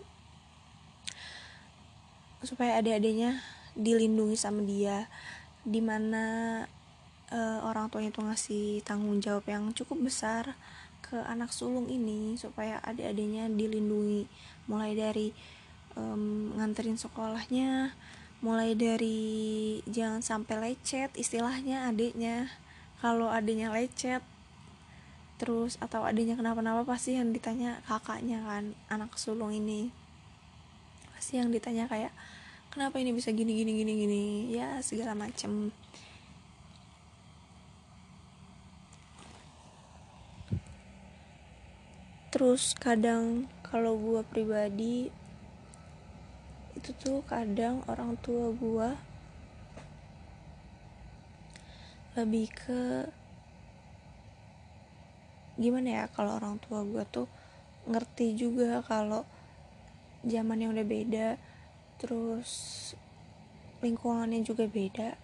supaya 2.42 2.78
adik-adiknya 2.82 3.38
dilindungi 3.78 4.36
sama 4.36 4.60
dia. 4.66 5.06
Di 5.62 5.78
mana 5.78 6.24
uh, 7.30 7.60
orang 7.62 7.88
tuanya 7.88 8.10
tuh 8.10 8.26
ngasih 8.26 8.82
tanggung 8.82 9.22
jawab 9.22 9.46
yang 9.46 9.70
cukup 9.72 10.10
besar 10.10 10.58
ke 11.02 11.18
anak 11.28 11.54
sulung 11.54 11.86
ini 11.86 12.34
supaya 12.34 12.82
adik-adiknya 12.82 13.46
dilindungi. 13.46 14.26
Mulai 14.66 14.92
dari 14.98 15.28
um, 15.94 16.54
nganterin 16.58 16.98
sekolahnya 16.98 17.94
mulai 18.42 18.74
dari 18.74 19.78
jangan 19.86 20.18
sampai 20.18 20.58
lecet 20.58 21.14
istilahnya 21.14 21.86
adiknya 21.86 22.50
kalau 23.02 23.26
adiknya 23.26 23.74
lecet 23.74 24.22
terus 25.42 25.74
atau 25.82 26.06
adiknya 26.06 26.38
kenapa-napa 26.38 26.86
pasti 26.86 27.18
yang 27.18 27.34
ditanya 27.34 27.82
kakaknya 27.82 28.38
kan 28.46 28.78
anak 28.86 29.18
sulung 29.18 29.50
ini. 29.50 29.90
Pasti 31.10 31.42
yang 31.42 31.50
ditanya 31.50 31.90
kayak 31.90 32.14
kenapa 32.70 33.02
ini 33.02 33.10
bisa 33.10 33.34
gini 33.34 33.58
gini 33.58 33.74
gini 33.74 33.92
gini? 34.06 34.24
Ya 34.54 34.78
segala 34.86 35.18
macem. 35.18 35.74
Terus 42.30 42.78
kadang 42.78 43.50
kalau 43.66 43.98
gue 43.98 44.22
pribadi 44.30 45.10
itu 46.78 46.90
tuh 47.02 47.18
kadang 47.26 47.82
orang 47.90 48.14
tua 48.22 48.54
gue 48.54 49.11
lebih 52.12 52.52
ke 52.52 53.08
gimana 55.56 55.88
ya 55.88 56.04
kalau 56.12 56.36
orang 56.40 56.56
tua 56.60 56.84
gue 56.84 57.04
tuh 57.08 57.28
ngerti 57.88 58.36
juga 58.36 58.80
kalau 58.84 59.24
zaman 60.24 60.60
yang 60.62 60.72
udah 60.72 60.86
beda 60.86 61.28
terus 61.98 62.50
lingkungannya 63.82 64.46
juga 64.46 64.70
beda. 64.70 65.18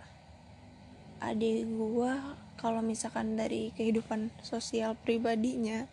Adik 1.22 1.66
gue 1.66 2.12
kalau 2.58 2.82
misalkan 2.82 3.38
dari 3.38 3.70
kehidupan 3.74 4.34
sosial 4.42 4.98
pribadinya 4.98 5.86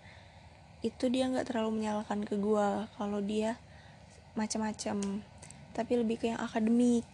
itu 0.82 1.10
dia 1.10 1.30
nggak 1.30 1.50
terlalu 1.50 1.82
menyalahkan 1.82 2.26
ke 2.26 2.38
gue 2.38 2.68
kalau 2.98 3.22
dia 3.22 3.58
macam-macam 4.38 5.22
tapi 5.74 5.94
lebih 5.98 6.18
ke 6.22 6.26
yang 6.34 6.42
akademik. 6.42 7.06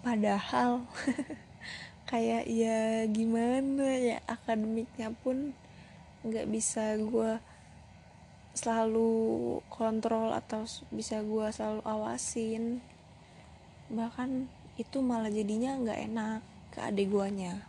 Padahal 0.00 0.84
kayak 2.10 2.50
ya 2.50 3.06
gimana 3.06 3.86
ya 3.94 4.18
akademiknya 4.26 5.14
pun 5.22 5.54
nggak 6.26 6.50
bisa 6.50 6.98
gue 6.98 7.38
selalu 8.50 9.62
kontrol 9.70 10.34
atau 10.34 10.66
bisa 10.90 11.22
gue 11.22 11.46
selalu 11.54 11.86
awasin. 11.86 12.82
Bahkan 13.94 14.50
itu 14.74 14.98
malah 15.06 15.30
jadinya 15.30 15.78
nggak 15.78 16.00
enak 16.10 16.40
ke 16.74 16.82
adik 16.82 17.14
guanya. 17.14 17.62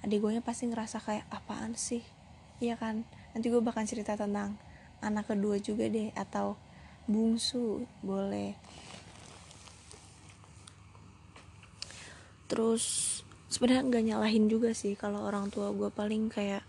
Adik 0.00 0.24
guanya 0.24 0.40
pasti 0.40 0.64
ngerasa 0.64 1.04
kayak 1.04 1.28
apaan 1.28 1.76
sih? 1.76 2.00
Iya 2.64 2.80
kan? 2.80 3.04
Nanti 3.36 3.52
gue 3.52 3.60
bakal 3.60 3.84
cerita 3.84 4.16
tentang 4.16 4.56
anak 5.04 5.28
kedua 5.28 5.60
juga 5.60 5.86
deh 5.92 6.08
atau 6.16 6.56
bungsu 7.04 7.84
boleh. 8.00 8.56
Terus 12.48 13.20
sebenarnya 13.48 13.88
nggak 13.88 14.04
nyalahin 14.12 14.46
juga 14.52 14.76
sih 14.76 14.92
kalau 14.92 15.24
orang 15.24 15.48
tua 15.48 15.72
gue 15.72 15.88
paling 15.88 16.28
kayak 16.28 16.60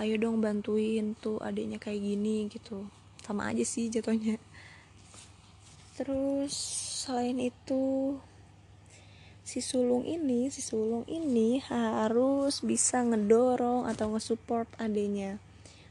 ayo 0.00 0.16
dong 0.16 0.40
bantuin 0.40 1.16
tuh 1.16 1.40
adiknya 1.40 1.76
kayak 1.76 2.00
gini 2.00 2.48
gitu. 2.48 2.88
Sama 3.20 3.52
aja 3.52 3.64
sih 3.64 3.92
jatuhnya. 3.92 4.40
Terus 5.96 6.52
selain 7.04 7.36
itu 7.36 8.16
si 9.44 9.58
sulung 9.58 10.06
ini 10.06 10.46
si 10.46 10.62
sulung 10.62 11.02
ini 11.10 11.58
harus 11.66 12.62
bisa 12.62 13.02
ngedorong 13.04 13.88
atau 13.88 14.16
ngesupport 14.16 14.68
adiknya. 14.80 15.36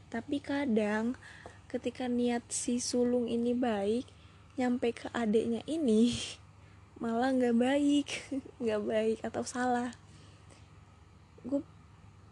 Tapi 0.10 0.42
kadang 0.42 1.13
ketika 1.70 2.10
niat 2.10 2.42
si 2.50 2.82
sulung 2.82 3.30
ini 3.30 3.54
baik 3.54 4.10
nyampe 4.58 4.89
ke 4.89 5.08
adiknya 5.13 5.62
ini 5.70 6.18
malah 7.02 7.30
nggak 7.30 7.56
baik 7.56 8.08
nggak 8.62 8.82
baik 8.84 9.18
atau 9.22 9.46
salah 9.46 9.94
gue 11.45 11.62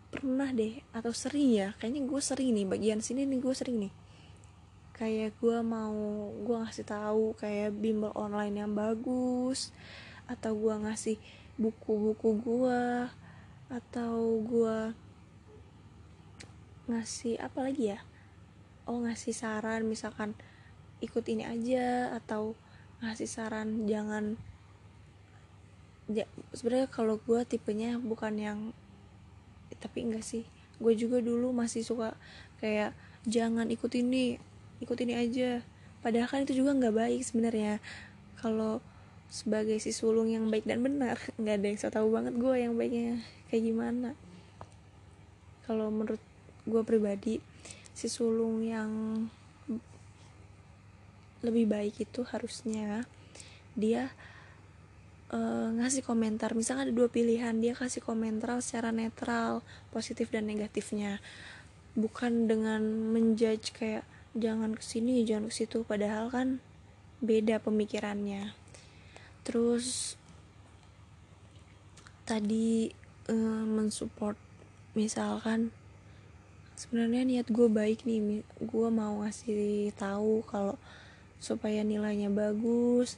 pernah 0.08 0.50
deh 0.56 0.80
atau 0.96 1.12
sering 1.12 1.52
ya 1.52 1.76
kayaknya 1.78 2.08
gue 2.08 2.22
sering 2.24 2.56
nih 2.56 2.66
bagian 2.66 3.00
sini 3.04 3.28
nih 3.28 3.40
gue 3.40 3.54
sering 3.56 3.78
nih. 3.88 3.94
Kayak 4.98 5.38
gue 5.38 5.58
mau 5.62 6.32
gue 6.34 6.58
ngasih 6.58 6.86
tahu 6.88 7.38
kayak 7.38 7.78
bimbel 7.78 8.16
online 8.18 8.66
yang 8.66 8.74
bagus 8.74 9.70
atau 10.26 10.58
gue 10.58 10.76
ngasih 10.88 11.18
buku-buku 11.60 12.42
gue 12.42 12.84
atau 13.68 14.42
gue 14.42 14.78
ngasih 16.88 17.38
apa 17.44 17.68
lagi 17.68 17.94
ya? 17.94 18.00
Oh 18.88 19.04
ngasih 19.04 19.36
saran 19.36 19.84
misalkan 19.86 20.34
ikut 21.04 21.22
ini 21.30 21.46
aja 21.46 22.16
atau 22.18 22.58
ngasih 23.04 23.30
saran 23.30 23.86
jangan 23.86 24.40
ya, 26.10 26.26
sebenarnya 26.56 26.90
kalau 26.90 27.20
gue 27.22 27.44
tipenya 27.46 28.00
bukan 28.00 28.34
yang 28.40 28.60
tapi 29.84 30.06
enggak 30.06 30.26
sih. 30.26 30.44
Gue 30.78 30.94
juga 30.94 31.22
dulu 31.22 31.54
masih 31.54 31.82
suka 31.82 32.14
kayak 32.62 32.94
jangan 33.26 33.70
ikut 33.70 33.92
ini 33.98 34.38
ikut 34.82 34.98
ini 35.02 35.14
aja. 35.18 35.66
Padahal 36.02 36.30
kan 36.30 36.46
itu 36.46 36.62
juga 36.62 36.78
nggak 36.78 36.96
baik 36.96 37.22
sebenarnya. 37.26 37.82
Kalau 38.38 38.80
sebagai 39.28 39.76
si 39.84 39.92
sulung 39.92 40.32
yang 40.32 40.48
baik 40.48 40.64
dan 40.64 40.80
benar 40.80 41.20
nggak 41.42 41.56
ada 41.60 41.68
yang 41.68 41.80
so 41.80 41.92
tahu 41.92 42.14
banget 42.14 42.38
gue 42.38 42.56
yang 42.56 42.74
baiknya. 42.78 43.22
Kayak 43.50 43.64
gimana? 43.74 44.10
Kalau 45.68 45.92
menurut 45.92 46.22
gue 46.68 46.82
pribadi 46.84 47.40
si 47.92 48.08
sulung 48.08 48.62
yang 48.62 48.92
lebih 51.46 51.70
baik 51.70 52.02
itu 52.02 52.26
harusnya 52.26 53.06
dia 53.78 54.10
uh, 55.32 55.70
ngasih 55.76 56.04
komentar. 56.04 56.54
Misalnya 56.56 56.90
ada 56.90 56.94
dua 56.96 57.10
pilihan 57.12 57.56
dia 57.60 57.76
kasih 57.76 58.04
komentar 58.04 58.54
secara 58.64 58.92
netral 58.96 59.64
positif 59.92 60.32
dan 60.32 60.48
negatifnya. 60.48 61.20
Bukan 61.98 62.46
dengan 62.46 62.84
menjudge 63.16 63.74
kayak 63.74 64.06
jangan 64.38 64.78
ke 64.78 64.84
sini 64.84 65.26
jangan 65.26 65.50
ke 65.50 65.56
situ. 65.56 65.84
Padahal 65.84 66.30
kan 66.30 66.62
beda 67.20 67.60
pemikirannya. 67.60 68.54
Terus 69.42 70.20
tadi 72.28 72.92
uh, 73.32 73.64
mensupport 73.66 74.36
misalkan 74.98 75.72
sebenarnya 76.78 77.24
niat 77.26 77.48
gue 77.50 77.72
baik 77.72 78.04
nih 78.06 78.44
gue 78.62 78.90
mau 78.94 79.24
ngasih 79.24 79.96
tahu 79.96 80.46
kalau 80.46 80.76
supaya 81.42 81.82
nilainya 81.82 82.30
bagus 82.30 83.16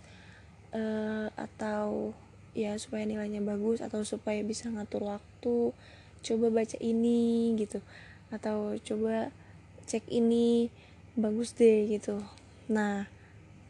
uh, 0.74 1.28
atau 1.36 2.14
ya 2.58 2.76
supaya 2.82 3.06
nilainya 3.06 3.40
bagus 3.46 3.80
atau 3.80 4.02
supaya 4.02 4.42
bisa 4.42 4.68
ngatur 4.74 5.06
waktu 5.06 5.74
coba 6.26 6.46
baca 6.52 6.78
ini 6.82 7.54
gitu. 7.56 7.80
Atau 8.30 8.78
coba 8.84 9.34
cek 9.90 10.06
ini 10.12 10.70
bagus 11.18 11.56
deh 11.58 11.90
gitu. 11.90 12.22
Nah 12.70 13.10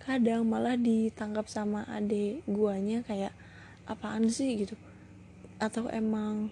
kadang 0.04 0.48
malah 0.48 0.80
ditangkap 0.80 1.46
sama 1.46 1.86
adik 1.86 2.42
guanya 2.50 3.06
kayak 3.06 3.36
apaan 3.86 4.28
sih? 4.32 4.58
gitu. 4.58 4.76
Atau 5.60 5.92
emang 5.92 6.50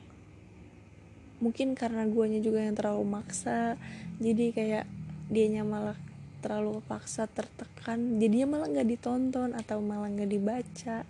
mungkin 1.38 1.78
karena 1.78 2.10
guanya 2.10 2.42
juga 2.42 2.66
yang 2.66 2.74
terlalu 2.74 3.06
maksa 3.06 3.78
jadi 4.18 4.46
kayak 4.58 4.86
dianya 5.30 5.62
malah 5.62 5.98
terlalu 6.40 6.80
paksa 6.86 7.26
tertekan 7.26 8.22
jadinya 8.22 8.58
malah 8.58 8.68
nggak 8.70 8.90
ditonton 8.90 9.54
atau 9.58 9.82
malah 9.82 10.10
nggak 10.12 10.32
dibaca. 10.32 11.04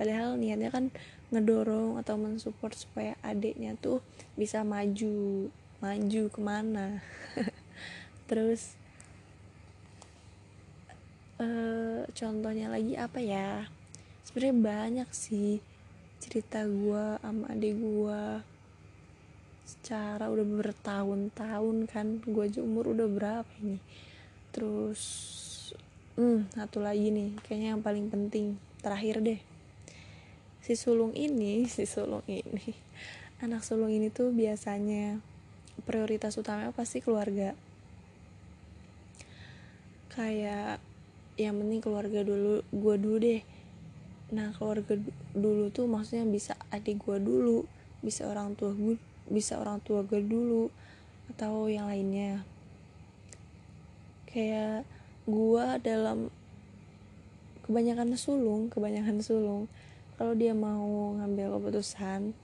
Padahal 0.00 0.40
niatnya 0.40 0.72
kan 0.72 0.88
ngedorong 1.30 2.00
atau 2.00 2.16
mensupport 2.16 2.74
supaya 2.74 3.12
adiknya 3.22 3.76
tuh 3.78 4.02
bisa 4.34 4.66
maju 4.66 5.48
maju 5.78 6.22
ke 6.28 6.40
mana. 6.40 7.00
Terus 8.28 8.74
uh, 11.38 12.02
contohnya 12.10 12.72
lagi 12.72 12.94
apa 12.98 13.18
ya? 13.22 13.68
Sebenarnya 14.26 14.56
banyak 14.58 15.08
sih 15.10 15.62
cerita 16.20 16.68
gue 16.68 17.16
sama 17.24 17.48
adik 17.48 17.80
gue 17.80 18.22
secara 19.64 20.26
udah 20.26 20.44
bertahun-tahun 20.44 21.76
kan 21.88 22.20
gue 22.20 22.44
aja 22.44 22.60
umur 22.60 22.92
udah 22.92 23.08
berapa 23.08 23.52
ini 23.62 23.78
terus 24.50 25.02
hmm 26.18 26.50
satu 26.52 26.82
lagi 26.82 27.14
nih 27.14 27.38
kayaknya 27.46 27.68
yang 27.78 27.82
paling 27.82 28.10
penting 28.10 28.58
terakhir 28.82 29.22
deh. 29.22 29.40
Si 30.60 30.76
sulung 30.76 31.14
ini 31.16 31.64
si 31.74 31.86
sulung 31.86 32.24
ini 32.26 32.74
anak 33.40 33.64
sulung 33.64 33.88
ini 33.88 34.12
tuh 34.12 34.34
biasanya 34.34 35.22
prioritas 35.88 36.36
utamanya 36.36 36.76
pasti 36.76 37.00
keluarga. 37.00 37.56
Kayak 40.12 40.82
yang 41.40 41.56
penting 41.56 41.80
keluarga 41.80 42.20
dulu 42.20 42.60
gue 42.68 42.94
dulu 43.00 43.16
deh. 43.16 43.40
Nah 44.36 44.52
keluarga 44.52 44.98
dulu 45.32 45.72
tuh 45.72 45.88
maksudnya 45.88 46.28
bisa 46.28 46.58
adik 46.68 47.00
gue 47.00 47.16
dulu 47.16 47.64
bisa 48.00 48.28
orang 48.28 48.56
tua 48.56 48.72
gue 48.72 48.96
bisa 49.30 49.60
orang 49.60 49.78
tua 49.84 50.02
gue 50.02 50.20
dulu 50.20 50.72
atau 51.30 51.70
yang 51.70 51.86
lainnya 51.86 52.42
kayak 54.30 54.86
gue 55.26 55.66
dalam 55.82 56.30
kebanyakan 57.66 58.18
sulung 58.18 58.70
kebanyakan 58.70 59.22
sulung 59.22 59.70
kalau 60.18 60.34
dia 60.34 60.54
mau 60.54 61.14
ngambil 61.18 61.58
keputusan 61.58 62.34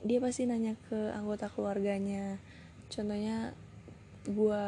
dia 0.00 0.16
pasti 0.16 0.48
nanya 0.48 0.80
ke 0.88 1.12
anggota 1.12 1.52
keluarganya. 1.52 2.40
Contohnya 2.88 3.52
gue 4.24 4.62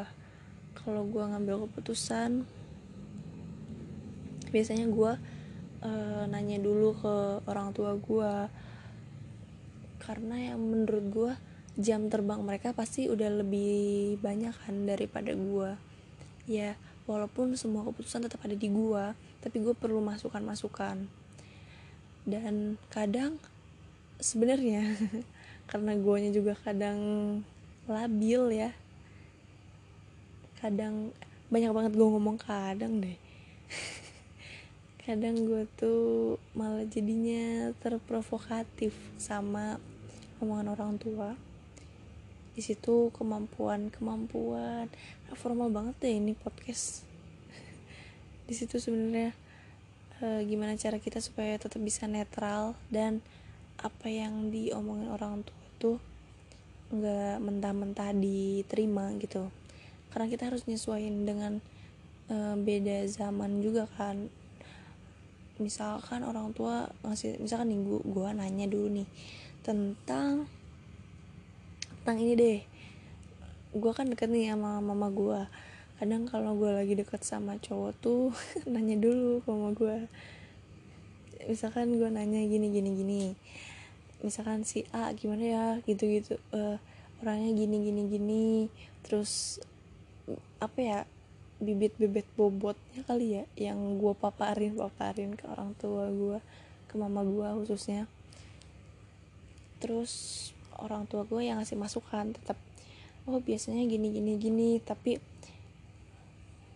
kalau 0.76 1.02
gue 1.08 1.24
ngambil 1.24 1.68
keputusan 1.68 2.44
biasanya 4.52 4.84
gue 4.92 5.12
uh, 5.80 6.24
nanya 6.28 6.60
dulu 6.60 6.92
ke 6.92 7.14
orang 7.48 7.72
tua 7.72 7.96
gue 7.96 8.34
karena 10.04 10.52
yang 10.52 10.60
menurut 10.60 11.04
gue 11.08 11.32
jam 11.78 12.12
terbang 12.12 12.40
mereka 12.44 12.76
pasti 12.76 13.08
udah 13.08 13.42
lebih 13.44 14.16
banyak 14.20 14.52
kan 14.52 14.84
daripada 14.84 15.32
gue 15.32 15.70
ya 16.44 16.76
walaupun 17.08 17.56
semua 17.56 17.86
keputusan 17.88 18.28
tetap 18.28 18.44
ada 18.44 18.52
di 18.52 18.68
gue 18.68 19.04
tapi 19.40 19.56
gue 19.62 19.72
perlu 19.72 20.04
masukan 20.04 20.44
masukan 20.44 21.08
dan 22.28 22.76
kadang 22.92 23.40
sebenarnya 24.20 24.94
karena 25.70 25.96
guanya 25.96 26.30
juga 26.30 26.54
kadang 26.60 27.00
labil 27.88 28.52
ya 28.52 28.70
kadang 30.62 31.10
banyak 31.52 31.74
banget 31.74 31.92
gue 31.98 32.08
ngomong 32.08 32.38
kadang 32.40 33.02
deh. 33.04 33.18
Kadang 35.04 35.44
gue 35.44 35.68
tuh 35.76 36.38
malah 36.56 36.88
jadinya 36.88 37.74
terprovokatif 37.84 38.96
sama 39.18 39.76
omongan 40.40 40.72
orang 40.72 40.94
tua 40.96 41.34
di 42.52 42.60
situ 42.60 43.08
kemampuan 43.16 43.88
kemampuan. 43.88 44.88
Nah, 45.28 45.36
formal 45.36 45.72
banget 45.72 45.96
deh 46.04 46.14
ini 46.20 46.36
podcast. 46.36 47.08
Di 48.48 48.52
situ 48.52 48.76
sebenarnya 48.76 49.32
e, 50.20 50.44
gimana 50.44 50.76
cara 50.76 51.00
kita 51.00 51.24
supaya 51.24 51.56
tetap 51.56 51.80
bisa 51.80 52.04
netral 52.04 52.76
dan 52.92 53.24
apa 53.80 54.12
yang 54.12 54.52
diomongin 54.52 55.08
orang 55.08 55.42
tua 55.42 55.64
tuh 55.80 55.98
nggak 56.92 57.40
mentah-mentah 57.40 58.12
diterima 58.12 59.16
gitu. 59.16 59.48
Karena 60.12 60.28
kita 60.28 60.52
harus 60.52 60.68
nyesuaiin 60.68 61.24
dengan 61.24 61.64
e, 62.28 62.36
beda 62.60 63.08
zaman 63.08 63.64
juga 63.64 63.88
kan. 63.96 64.28
Misalkan 65.56 66.20
orang 66.20 66.52
tua 66.52 66.92
ngasih 67.00 67.40
misalkan 67.40 67.72
nih 67.72 67.80
gua 68.04 68.36
nanya 68.36 68.68
dulu 68.68 69.00
nih 69.00 69.08
tentang 69.64 70.50
tentang 72.02 72.18
ini 72.18 72.34
deh. 72.34 72.60
Gue 73.78 73.94
kan 73.94 74.10
deket 74.10 74.26
nih 74.26 74.50
sama 74.50 74.82
mama 74.82 75.06
gue 75.14 75.46
kadang 76.02 76.26
kalau 76.26 76.58
gue 76.58 76.66
lagi 76.66 76.98
deket 76.98 77.22
sama 77.22 77.62
cowok 77.62 77.94
tuh 78.02 78.34
nanya 78.72 78.98
dulu 78.98 79.38
ke 79.38 79.46
mama 79.54 79.70
gue 79.70 80.10
misalkan 81.46 81.94
gue 81.94 82.10
nanya 82.10 82.42
gini 82.42 82.74
gini 82.74 82.90
gini. 82.90 83.22
Misalkan 84.18 84.66
si 84.66 84.82
A 84.90 85.14
gimana 85.14 85.46
ya? 85.46 85.66
gitu 85.86 86.10
gitu 86.10 86.42
uh, 86.50 86.82
orangnya 87.22 87.54
gini 87.54 87.76
gini 87.86 88.02
gini. 88.10 88.46
Terus 89.06 89.62
apa 90.58 90.78
ya 90.82 90.98
bibit-bibit 91.62 92.26
bobotnya 92.34 93.06
kali 93.06 93.38
ya 93.38 93.44
yang 93.54 93.78
gue 94.02 94.14
paparin 94.18 94.74
paparin 94.74 95.38
ke 95.38 95.46
orang 95.46 95.78
tua 95.78 96.10
gue 96.10 96.42
ke 96.90 96.98
mama 96.98 97.22
gue 97.22 97.46
khususnya. 97.62 98.10
Terus 99.78 100.50
orang 100.82 101.06
tua 101.06 101.22
gue 101.22 101.46
yang 101.46 101.62
ngasih 101.62 101.78
masukan 101.78 102.34
tetap 102.34 102.58
oh 103.30 103.38
biasanya 103.38 103.86
gini 103.86 104.10
gini 104.10 104.32
gini. 104.36 104.70
Tapi 104.82 105.22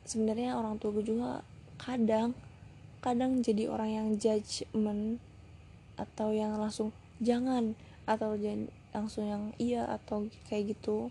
sebenarnya 0.06 0.54
orang 0.54 0.78
tua 0.78 0.94
gue 0.94 1.04
juga 1.04 1.42
kadang 1.76 2.32
kadang 3.02 3.42
jadi 3.42 3.66
orang 3.66 3.90
yang 3.90 4.08
judgement 4.16 5.18
atau 5.98 6.30
yang 6.30 6.54
langsung 6.56 6.94
jangan 7.18 7.74
atau 8.06 8.38
langsung 8.94 9.26
yang 9.26 9.42
iya 9.58 9.84
atau 9.90 10.30
kayak 10.46 10.78
gitu. 10.78 11.10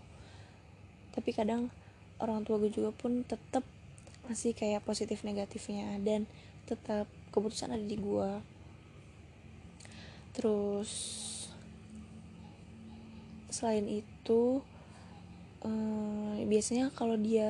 Tapi 1.12 1.30
kadang 1.36 1.68
orang 2.16 2.42
tua 2.48 2.56
gue 2.56 2.72
juga 2.72 2.90
pun 2.96 3.22
tetap 3.28 3.62
masih 4.26 4.56
kayak 4.56 4.82
positif 4.82 5.22
negatifnya 5.22 6.00
dan 6.02 6.26
tetap 6.66 7.06
keputusan 7.30 7.70
ada 7.70 7.84
di 7.86 7.94
gue 7.94 8.30
terus 10.36 10.92
selain 13.56 13.88
itu 13.88 14.60
uh, 15.64 16.36
biasanya 16.44 16.92
kalau 16.92 17.16
dia 17.16 17.48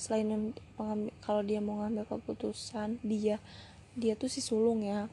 selain 0.00 0.56
kalau 1.20 1.44
dia 1.44 1.60
mau 1.60 1.84
ngambil 1.84 2.08
keputusan 2.08 2.96
dia 3.04 3.36
dia 3.92 4.16
tuh 4.16 4.32
si 4.32 4.40
sulung 4.40 4.80
ya. 4.80 5.12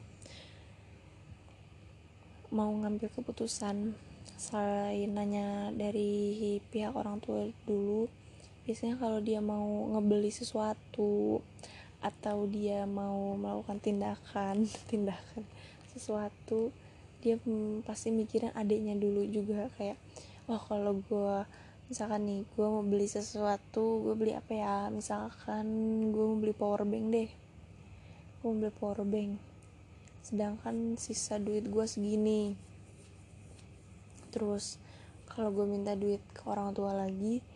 Mau 2.48 2.72
ngambil 2.72 3.12
keputusan 3.12 3.92
selain 4.40 5.12
nanya 5.12 5.68
dari 5.76 6.56
pihak 6.72 6.96
orang 6.96 7.20
tua 7.20 7.44
dulu 7.68 8.08
biasanya 8.64 8.96
kalau 8.96 9.20
dia 9.20 9.44
mau 9.44 9.92
ngebeli 9.92 10.32
sesuatu 10.32 11.44
atau 12.00 12.48
dia 12.48 12.88
mau 12.88 13.36
melakukan 13.36 13.76
tindakan 13.84 14.64
tindakan 14.90 15.44
sesuatu 15.92 16.72
dia 17.20 17.36
pasti 17.84 18.08
mikirin 18.08 18.52
adiknya 18.56 18.96
dulu 18.96 19.28
juga 19.28 19.68
kayak 19.76 20.00
wah 20.50 20.58
kalau 20.58 20.98
gue 21.06 21.46
misalkan 21.86 22.26
nih 22.26 22.42
gue 22.42 22.66
mau 22.66 22.82
beli 22.82 23.06
sesuatu 23.06 24.02
gue 24.02 24.14
beli 24.18 24.34
apa 24.34 24.50
ya? 24.50 24.76
Misalkan 24.90 25.66
gue 26.10 26.24
mau 26.26 26.38
beli 26.42 26.50
power 26.50 26.82
bank 26.82 27.06
deh. 27.14 27.30
Gue 28.42 28.46
mau 28.50 28.58
beli 28.58 28.74
power 28.74 29.06
bank. 29.06 29.38
Sedangkan 30.26 30.98
sisa 30.98 31.38
duit 31.38 31.70
gue 31.70 31.86
segini. 31.86 32.58
Terus 34.34 34.82
kalau 35.30 35.54
gue 35.54 35.70
minta 35.70 35.94
duit 35.94 36.18
ke 36.34 36.42
orang 36.50 36.74
tua 36.74 36.98
lagi 36.98 37.46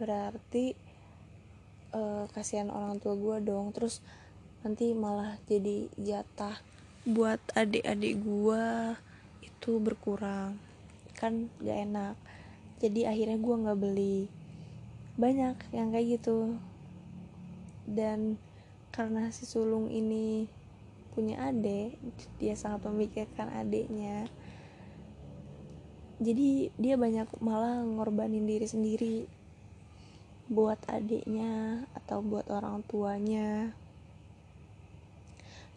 berarti 0.00 0.72
uh, 1.92 2.24
kasihan 2.32 2.72
orang 2.72 2.96
tua 3.04 3.16
gue 3.20 3.52
dong. 3.52 3.76
Terus 3.76 4.00
nanti 4.64 4.96
malah 4.96 5.36
jadi 5.44 5.92
jatah 6.00 6.56
buat 7.04 7.40
adik-adik 7.52 8.16
gue 8.20 8.64
itu 9.44 9.76
berkurang. 9.76 10.56
Kan 11.16 11.52
gak 11.60 11.80
enak 11.84 12.29
jadi 12.80 13.12
akhirnya 13.12 13.38
gue 13.38 13.62
nggak 13.62 13.80
beli. 13.80 14.18
Banyak 15.20 15.56
yang 15.76 15.92
kayak 15.92 16.18
gitu. 16.18 16.56
Dan 17.86 18.40
karena 18.90 19.30
si 19.30 19.46
sulung 19.46 19.92
ini 19.92 20.50
punya 21.14 21.50
adik 21.50 21.98
dia 22.38 22.54
sangat 22.54 22.86
memikirkan 22.86 23.50
adiknya 23.50 24.30
jadi 26.20 26.68
dia 26.76 27.00
banyak 27.00 27.32
malah 27.40 27.80
ngorbanin 27.80 28.44
diri 28.44 28.68
sendiri 28.68 29.24
buat 30.52 30.76
adiknya 30.84 31.88
atau 31.96 32.20
buat 32.20 32.44
orang 32.52 32.84
tuanya. 32.84 33.72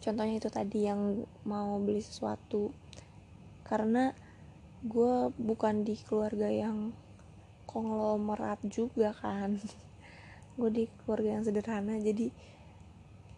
Contohnya 0.04 0.36
itu 0.36 0.52
tadi 0.52 0.84
yang 0.84 1.24
mau 1.48 1.80
beli 1.80 2.04
sesuatu. 2.04 2.76
Karena 3.64 4.12
gue 4.84 5.32
bukan 5.40 5.80
di 5.80 5.96
keluarga 6.04 6.52
yang 6.52 6.92
konglomerat 7.64 8.60
juga 8.68 9.16
kan. 9.16 9.56
Gue 10.60 10.70
di 10.70 10.84
keluarga 11.02 11.40
yang 11.40 11.42
sederhana. 11.42 11.98
Jadi 11.98 12.30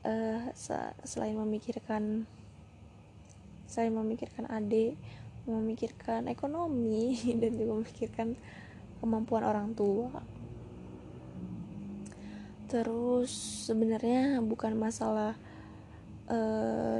uh, 0.05 0.53
selain 1.07 1.39
memikirkan 1.39 2.29
selain 3.67 3.95
memikirkan 3.95 4.47
adik 4.47 4.95
memikirkan 5.47 6.27
ekonomi 6.27 7.15
dan 7.41 7.55
juga 7.55 7.73
memikirkan 7.79 8.29
kemampuan 8.99 9.47
orang 9.47 9.73
tua. 9.73 10.11
Terus 12.67 13.31
sebenarnya 13.71 14.43
bukan 14.43 14.75
masalah 14.75 15.39
uh, 16.27 16.99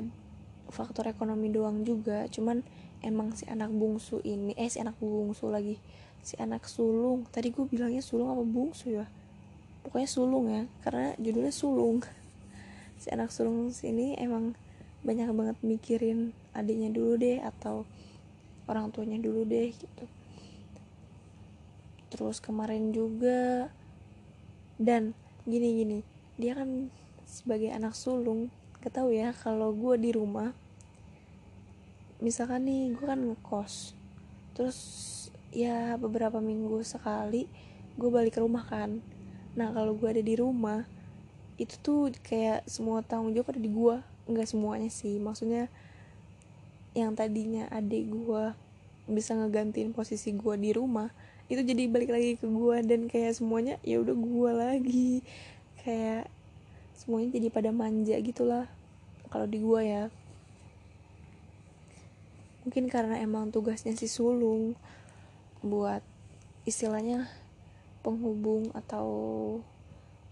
faktor 0.71 1.11
ekonomi 1.11 1.51
doang 1.51 1.83
juga. 1.83 2.31
Cuman 2.31 2.63
emang 3.07 3.31
si 3.39 3.47
anak 3.47 3.71
bungsu 3.71 4.19
ini 4.27 4.51
eh 4.59 4.67
si 4.67 4.83
anak 4.83 4.99
bungsu 4.99 5.47
lagi. 5.47 5.79
Si 6.27 6.35
anak 6.43 6.67
sulung. 6.67 7.23
Tadi 7.31 7.55
gue 7.55 7.63
bilangnya 7.63 8.03
sulung 8.03 8.35
apa 8.35 8.43
bungsu 8.43 8.99
ya? 8.99 9.07
Pokoknya 9.87 10.11
sulung 10.11 10.47
ya 10.51 10.63
karena 10.83 11.15
judulnya 11.23 11.55
sulung. 11.55 12.03
Si 12.97 13.13
anak 13.13 13.29
sulung 13.29 13.69
sini 13.71 14.17
emang 14.17 14.57
banyak 15.05 15.29
banget 15.31 15.61
mikirin 15.61 16.33
adiknya 16.57 16.89
dulu 16.89 17.21
deh 17.21 17.45
atau 17.45 17.85
orang 18.67 18.91
tuanya 18.91 19.21
dulu 19.21 19.47
deh 19.47 19.69
gitu. 19.71 20.05
Terus 22.11 22.41
kemarin 22.41 22.91
juga 22.91 23.71
dan 24.81 25.13
gini 25.45 25.69
gini. 25.77 25.99
Dia 26.41 26.57
kan 26.57 26.89
sebagai 27.29 27.69
anak 27.71 27.93
sulung 27.93 28.49
ketahu 28.81 29.13
ya 29.13 29.37
kalau 29.37 29.77
gue 29.77 29.95
di 30.01 30.11
rumah 30.17 30.57
misalkan 32.23 32.69
nih 32.69 32.93
gue 32.97 33.07
kan 33.07 33.21
ngekos. 33.21 33.93
Terus 34.57 34.79
ya 35.53 35.97
beberapa 36.01 36.41
minggu 36.41 36.81
sekali 36.85 37.49
gue 37.97 38.09
balik 38.13 38.37
ke 38.37 38.41
rumah 38.45 38.65
kan. 38.65 39.01
Nah 39.57 39.73
kalau 39.73 39.97
gue 39.97 40.09
ada 40.09 40.23
di 40.23 40.37
rumah 40.37 40.85
itu 41.57 41.77
tuh 41.81 42.13
kayak 42.21 42.69
semua 42.69 43.01
tanggung 43.01 43.33
jawab 43.33 43.57
ada 43.57 43.61
di 43.61 43.71
gue 43.73 43.97
nggak 44.29 44.49
semuanya 44.49 44.91
sih. 44.93 45.17
Maksudnya 45.17 45.69
yang 46.97 47.13
tadinya 47.13 47.69
adik 47.73 48.09
gue 48.09 48.45
bisa 49.07 49.37
ngegantiin 49.37 49.95
posisi 49.95 50.35
gue 50.35 50.55
di 50.59 50.75
rumah 50.75 51.13
itu 51.47 51.63
jadi 51.63 51.87
balik 51.87 52.11
lagi 52.11 52.35
ke 52.43 52.47
gue 52.51 52.77
dan 52.83 53.07
kayak 53.07 53.39
semuanya 53.39 53.79
ya 53.87 54.03
udah 54.03 54.17
gue 54.17 54.51
lagi. 54.51 55.13
Kayak 55.87 56.33
semuanya 56.97 57.39
jadi 57.39 57.49
pada 57.53 57.71
manja 57.71 58.17
gitulah 58.19 58.67
kalau 59.31 59.47
di 59.47 59.61
gua 59.61 59.85
ya 59.85 60.03
mungkin 62.67 62.91
karena 62.91 63.23
emang 63.23 63.55
tugasnya 63.55 63.95
si 63.95 64.11
sulung 64.11 64.75
buat 65.63 66.03
istilahnya 66.67 67.31
penghubung 68.03 68.75
atau 68.75 69.07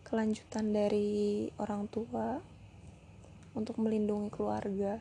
kelanjutan 0.02 0.74
dari 0.74 1.46
orang 1.62 1.86
tua 1.86 2.42
untuk 3.54 3.78
melindungi 3.78 4.34
keluarga. 4.34 4.98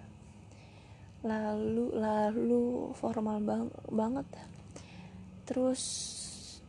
Lalu 1.26 1.98
lalu 1.98 2.94
formal 2.94 3.42
bang 3.42 3.66
banget. 3.90 4.30
Terus 5.50 5.82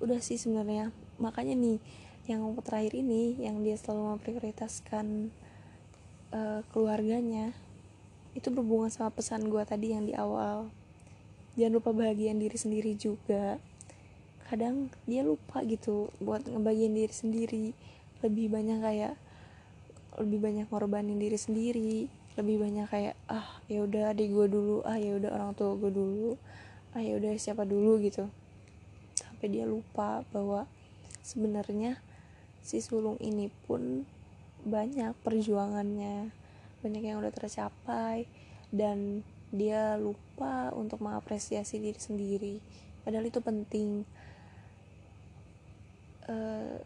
udah 0.01 0.17
sih 0.25 0.41
sebenarnya. 0.41 0.97
Makanya 1.21 1.61
nih 1.61 1.77
yang 2.25 2.41
terakhir 2.65 2.97
ini 2.97 3.37
yang 3.37 3.61
dia 3.61 3.77
selalu 3.77 4.17
memprioritaskan 4.17 5.29
uh, 6.33 6.65
keluarganya 6.73 7.53
itu 8.35 8.51
berhubungan 8.51 8.91
sama 8.91 9.15
pesan 9.15 9.47
gue 9.47 9.63
tadi 9.63 9.95
yang 9.95 10.05
di 10.05 10.15
awal. 10.15 10.69
Jangan 11.55 11.79
lupa 11.79 11.91
bahagian 11.95 12.43
diri 12.43 12.59
sendiri 12.59 12.99
juga. 12.99 13.63
Kadang 14.51 14.91
dia 15.07 15.23
lupa 15.23 15.63
gitu 15.63 16.11
buat 16.19 16.43
ngebagian 16.43 16.99
diri 16.99 17.15
sendiri. 17.15 17.67
Lebih 18.27 18.51
banyak 18.51 18.79
kayak 18.83 19.15
lebih 20.19 20.39
banyak 20.43 20.67
ngorbanin 20.67 21.19
diri 21.23 21.39
sendiri. 21.39 22.11
Lebih 22.35 22.57
banyak 22.59 22.87
kayak 22.91 23.15
ah 23.31 23.63
ya 23.71 23.87
udah 23.87 24.11
adik 24.11 24.35
gue 24.35 24.47
dulu. 24.51 24.83
Ah 24.83 24.99
ya 24.99 25.15
udah 25.15 25.31
orang 25.31 25.55
tua 25.55 25.79
gue 25.79 25.95
dulu. 25.95 26.35
Ah 26.91 27.01
ya 27.01 27.15
udah 27.15 27.39
siapa 27.39 27.63
dulu 27.63 28.03
gitu. 28.03 28.27
Sampai 29.15 29.55
dia 29.55 29.63
lupa 29.63 30.27
bahwa 30.35 30.67
sebenarnya 31.23 32.03
si 32.67 32.83
sulung 32.83 33.17
ini 33.23 33.47
pun 33.71 34.03
banyak 34.67 35.15
perjuangannya 35.23 36.44
banyak 36.85 37.01
yang 37.01 37.25
udah 37.25 37.33
tercapai 37.33 38.29
dan 38.69 39.25
dia 39.49 39.97
lupa 39.97 40.69
untuk 40.77 41.01
mengapresiasi 41.01 41.81
diri 41.81 41.97
sendiri. 41.97 42.55
Padahal 43.01 43.25
itu 43.25 43.41
penting. 43.41 44.05
Uh, 46.25 46.81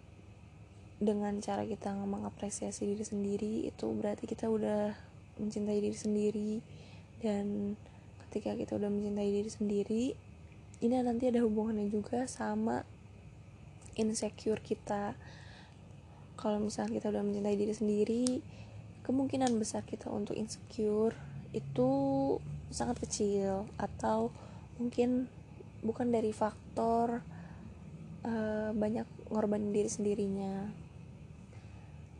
dengan 0.99 1.39
cara 1.39 1.63
kita 1.63 1.95
mengapresiasi 1.95 2.91
diri 2.91 3.07
sendiri 3.07 3.71
itu 3.71 3.87
berarti 3.95 4.27
kita 4.27 4.51
udah 4.51 4.95
mencintai 5.39 5.79
diri 5.79 5.99
sendiri. 5.99 6.53
Dan 7.19 7.75
ketika 8.29 8.55
kita 8.55 8.79
udah 8.79 8.91
mencintai 8.91 9.31
diri 9.31 9.51
sendiri 9.51 10.05
ini 10.79 10.95
nanti 11.03 11.27
ada 11.27 11.43
hubungannya 11.43 11.91
juga 11.91 12.31
sama 12.31 12.87
insecure 13.99 14.63
kita. 14.63 15.19
Kalau 16.39 16.63
misalnya 16.63 17.03
kita 17.03 17.11
udah 17.11 17.23
mencintai 17.27 17.57
diri 17.59 17.75
sendiri 17.75 18.25
kemungkinan 19.09 19.57
besar 19.57 19.89
kita 19.89 20.13
untuk 20.13 20.37
insecure 20.37 21.17
itu 21.57 21.89
sangat 22.69 23.01
kecil 23.09 23.65
atau 23.81 24.29
mungkin 24.77 25.33
bukan 25.81 26.13
dari 26.13 26.29
faktor 26.37 27.25
uh, 28.29 28.71
banyak 28.77 29.09
ngorbanin 29.33 29.73
diri 29.73 29.89
sendirinya. 29.89 30.69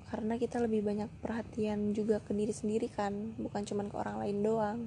Karena 0.09 0.41
kita 0.41 0.65
lebih 0.65 0.81
banyak 0.81 1.13
perhatian 1.21 1.93
juga 1.93 2.25
ke 2.25 2.33
diri 2.33 2.57
sendiri 2.57 2.89
kan 2.89 3.37
bukan 3.37 3.69
cuma 3.69 3.85
ke 3.85 3.93
orang 3.93 4.25
lain 4.25 4.39
doang. 4.41 4.81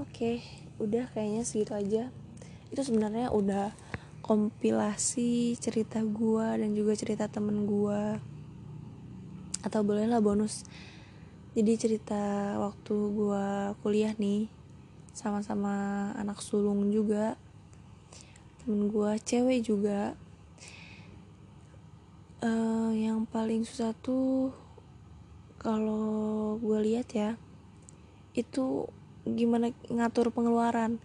Oke 0.00 0.08
okay, 0.08 0.36
udah 0.80 1.12
kayaknya 1.12 1.44
segitu 1.44 1.76
aja. 1.76 2.08
Itu 2.72 2.80
sebenarnya 2.80 3.28
udah 3.28 3.76
kompilasi 4.24 5.60
cerita 5.60 6.00
gua 6.00 6.56
dan 6.56 6.72
juga 6.72 6.96
cerita 6.96 7.28
temen 7.28 7.68
gua 7.68 8.16
atau 9.64 9.80
bolehlah 9.80 10.20
bonus. 10.20 10.68
Jadi 11.56 11.72
cerita 11.80 12.54
waktu 12.60 12.94
gua 13.16 13.72
kuliah 13.80 14.12
nih 14.20 14.52
sama-sama 15.16 16.10
anak 16.20 16.44
sulung 16.44 16.92
juga 16.92 17.40
temen 18.60 18.92
gua 18.92 19.16
cewek 19.16 19.64
juga. 19.64 20.12
Uh, 22.44 22.92
yang 22.92 23.24
paling 23.24 23.64
susah 23.64 23.96
tuh 24.04 24.52
kalau 25.56 26.60
gue 26.60 26.76
lihat 26.84 27.08
ya 27.16 27.40
itu 28.36 28.84
gimana 29.24 29.72
ngatur 29.88 30.28
pengeluaran. 30.28 31.00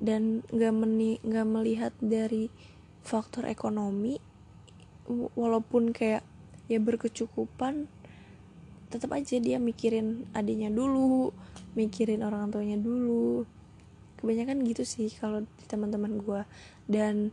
Dan 0.00 0.40
nggak 0.48 0.72
nggak 1.20 1.48
melihat 1.52 1.92
dari 2.00 2.48
faktor 3.04 3.44
ekonomi 3.44 4.16
walaupun 5.36 5.92
kayak 5.92 6.24
ya 6.70 6.78
berkecukupan 6.78 7.90
tetap 8.90 9.10
aja 9.14 9.38
dia 9.38 9.58
mikirin 9.58 10.26
adiknya 10.34 10.70
dulu 10.70 11.34
mikirin 11.78 12.26
orang 12.26 12.50
tuanya 12.50 12.78
dulu. 12.78 13.46
Kebanyakan 14.18 14.66
gitu 14.68 14.84
sih 14.84 15.08
kalau 15.16 15.46
di 15.46 15.64
teman-teman 15.64 16.20
gue 16.20 16.42
dan 16.90 17.32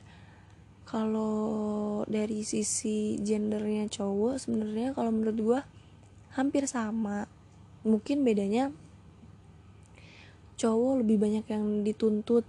kalau 0.88 2.08
dari 2.08 2.48
sisi 2.48 3.20
gendernya 3.20 3.92
cowok 3.92 4.40
sebenarnya 4.40 4.96
kalau 4.96 5.12
menurut 5.12 5.38
gue 5.38 5.60
hampir 6.38 6.64
sama. 6.70 7.28
Mungkin 7.84 8.24
bedanya 8.24 8.72
cowok 10.56 11.04
lebih 11.04 11.18
banyak 11.20 11.46
yang 11.50 11.84
dituntut. 11.84 12.48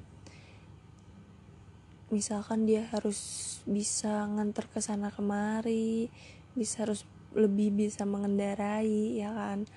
Misalkan 2.08 2.64
dia 2.64 2.88
harus 2.88 3.20
bisa 3.68 4.24
nganter 4.32 4.64
ke 4.70 4.80
sana 4.80 5.12
kemari 5.12 6.08
bisa 6.58 6.82
harus 6.82 7.06
lebih 7.38 7.70
bisa 7.70 8.02
mengendarai 8.02 9.22
ya 9.22 9.30
kan? 9.30 9.70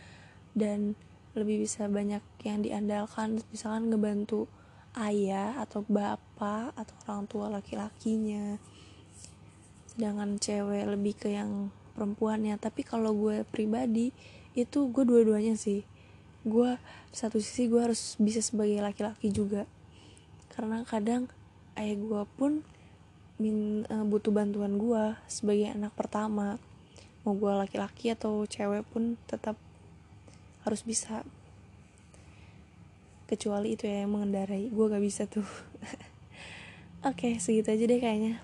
Dan 0.57 0.97
lebih 1.37 1.63
bisa 1.63 1.87
banyak 1.87 2.23
yang 2.43 2.65
diandalkan. 2.65 3.39
Misalkan 3.53 3.93
ngebantu 3.93 4.49
ayah 4.97 5.61
atau 5.63 5.85
bapak 5.87 6.75
atau 6.75 6.95
orang 7.07 7.25
tua 7.29 7.45
laki-lakinya. 7.47 8.59
Sedangkan 9.87 10.41
cewek 10.41 10.89
lebih 10.89 11.13
ke 11.15 11.31
yang 11.31 11.71
perempuannya. 11.95 12.59
Tapi 12.59 12.83
kalau 12.83 13.15
gue 13.15 13.47
pribadi 13.47 14.11
itu 14.57 14.91
gue 14.91 15.03
dua-duanya 15.07 15.55
sih. 15.55 15.87
Gue 16.43 16.75
satu 17.13 17.39
sisi 17.39 17.69
gue 17.69 17.79
harus 17.79 18.19
bisa 18.19 18.43
sebagai 18.43 18.81
laki-laki 18.83 19.31
juga. 19.31 19.63
Karena 20.51 20.83
kadang 20.83 21.31
ayah 21.79 21.95
gue 21.95 22.23
pun 22.35 22.65
min, 23.39 23.87
uh, 23.87 24.03
butuh 24.03 24.35
bantuan 24.35 24.75
gue 24.75 25.15
sebagai 25.31 25.71
anak 25.71 25.95
pertama 25.95 26.59
mau 27.21 27.37
gue 27.37 27.53
laki-laki 27.53 28.13
atau 28.13 28.45
cewek 28.49 28.81
pun 28.89 29.17
tetap 29.29 29.57
harus 30.65 30.81
bisa. 30.81 31.21
Kecuali 33.29 33.77
itu 33.77 33.87
ya 33.87 34.03
yang 34.03 34.17
mengendarai. 34.17 34.67
Gue 34.73 34.85
gak 34.91 35.03
bisa 35.03 35.23
tuh. 35.29 35.45
Oke 37.07 37.33
okay, 37.33 37.33
segitu 37.41 37.73
aja 37.73 37.85
deh 37.85 37.99
kayaknya. 38.01 38.41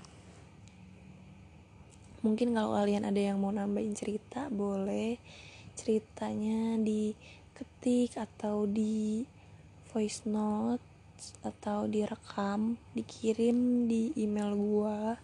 Mungkin 2.25 2.57
kalau 2.57 2.73
kalian 2.73 3.05
ada 3.05 3.21
yang 3.21 3.37
mau 3.37 3.53
nambahin 3.53 3.93
cerita 3.93 4.49
boleh 4.49 5.21
ceritanya 5.77 6.81
diketik 6.81 8.17
atau 8.17 8.65
di 8.65 9.21
voice 9.93 10.25
note 10.25 10.81
atau 11.45 11.85
direkam 11.85 12.77
dikirim 12.97 13.85
di 13.85 14.13
email 14.17 14.53
gua 14.57 15.17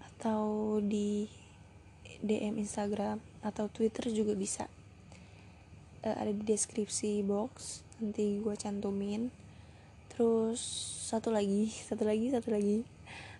atau 0.00 0.76
di 0.80 1.28
DM 2.22 2.62
Instagram 2.62 3.18
atau 3.42 3.66
Twitter 3.66 4.08
juga 4.14 4.38
bisa. 4.38 4.70
Uh, 6.06 6.14
ada 6.14 6.30
di 6.30 6.42
deskripsi 6.46 7.26
box 7.26 7.82
nanti 7.98 8.38
gua 8.38 8.54
cantumin. 8.54 9.34
Terus 10.14 10.62
satu 11.10 11.34
lagi 11.34 11.68
satu 11.90 12.06
lagi 12.06 12.30
satu 12.30 12.54
lagi. 12.54 12.86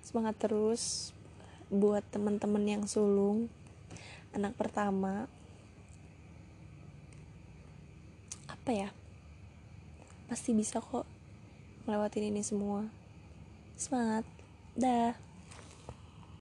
Semangat 0.02 0.34
terus 0.42 1.14
buat 1.70 2.02
teman-teman 2.10 2.66
yang 2.66 2.84
sulung. 2.90 3.46
Anak 4.34 4.58
pertama. 4.58 5.30
Apa 8.50 8.70
ya? 8.74 8.90
Pasti 10.26 10.50
bisa 10.52 10.82
kok 10.82 11.06
melewatin 11.86 12.34
ini 12.34 12.42
semua. 12.42 12.90
Semangat. 13.78 14.26
Dah 14.74 15.31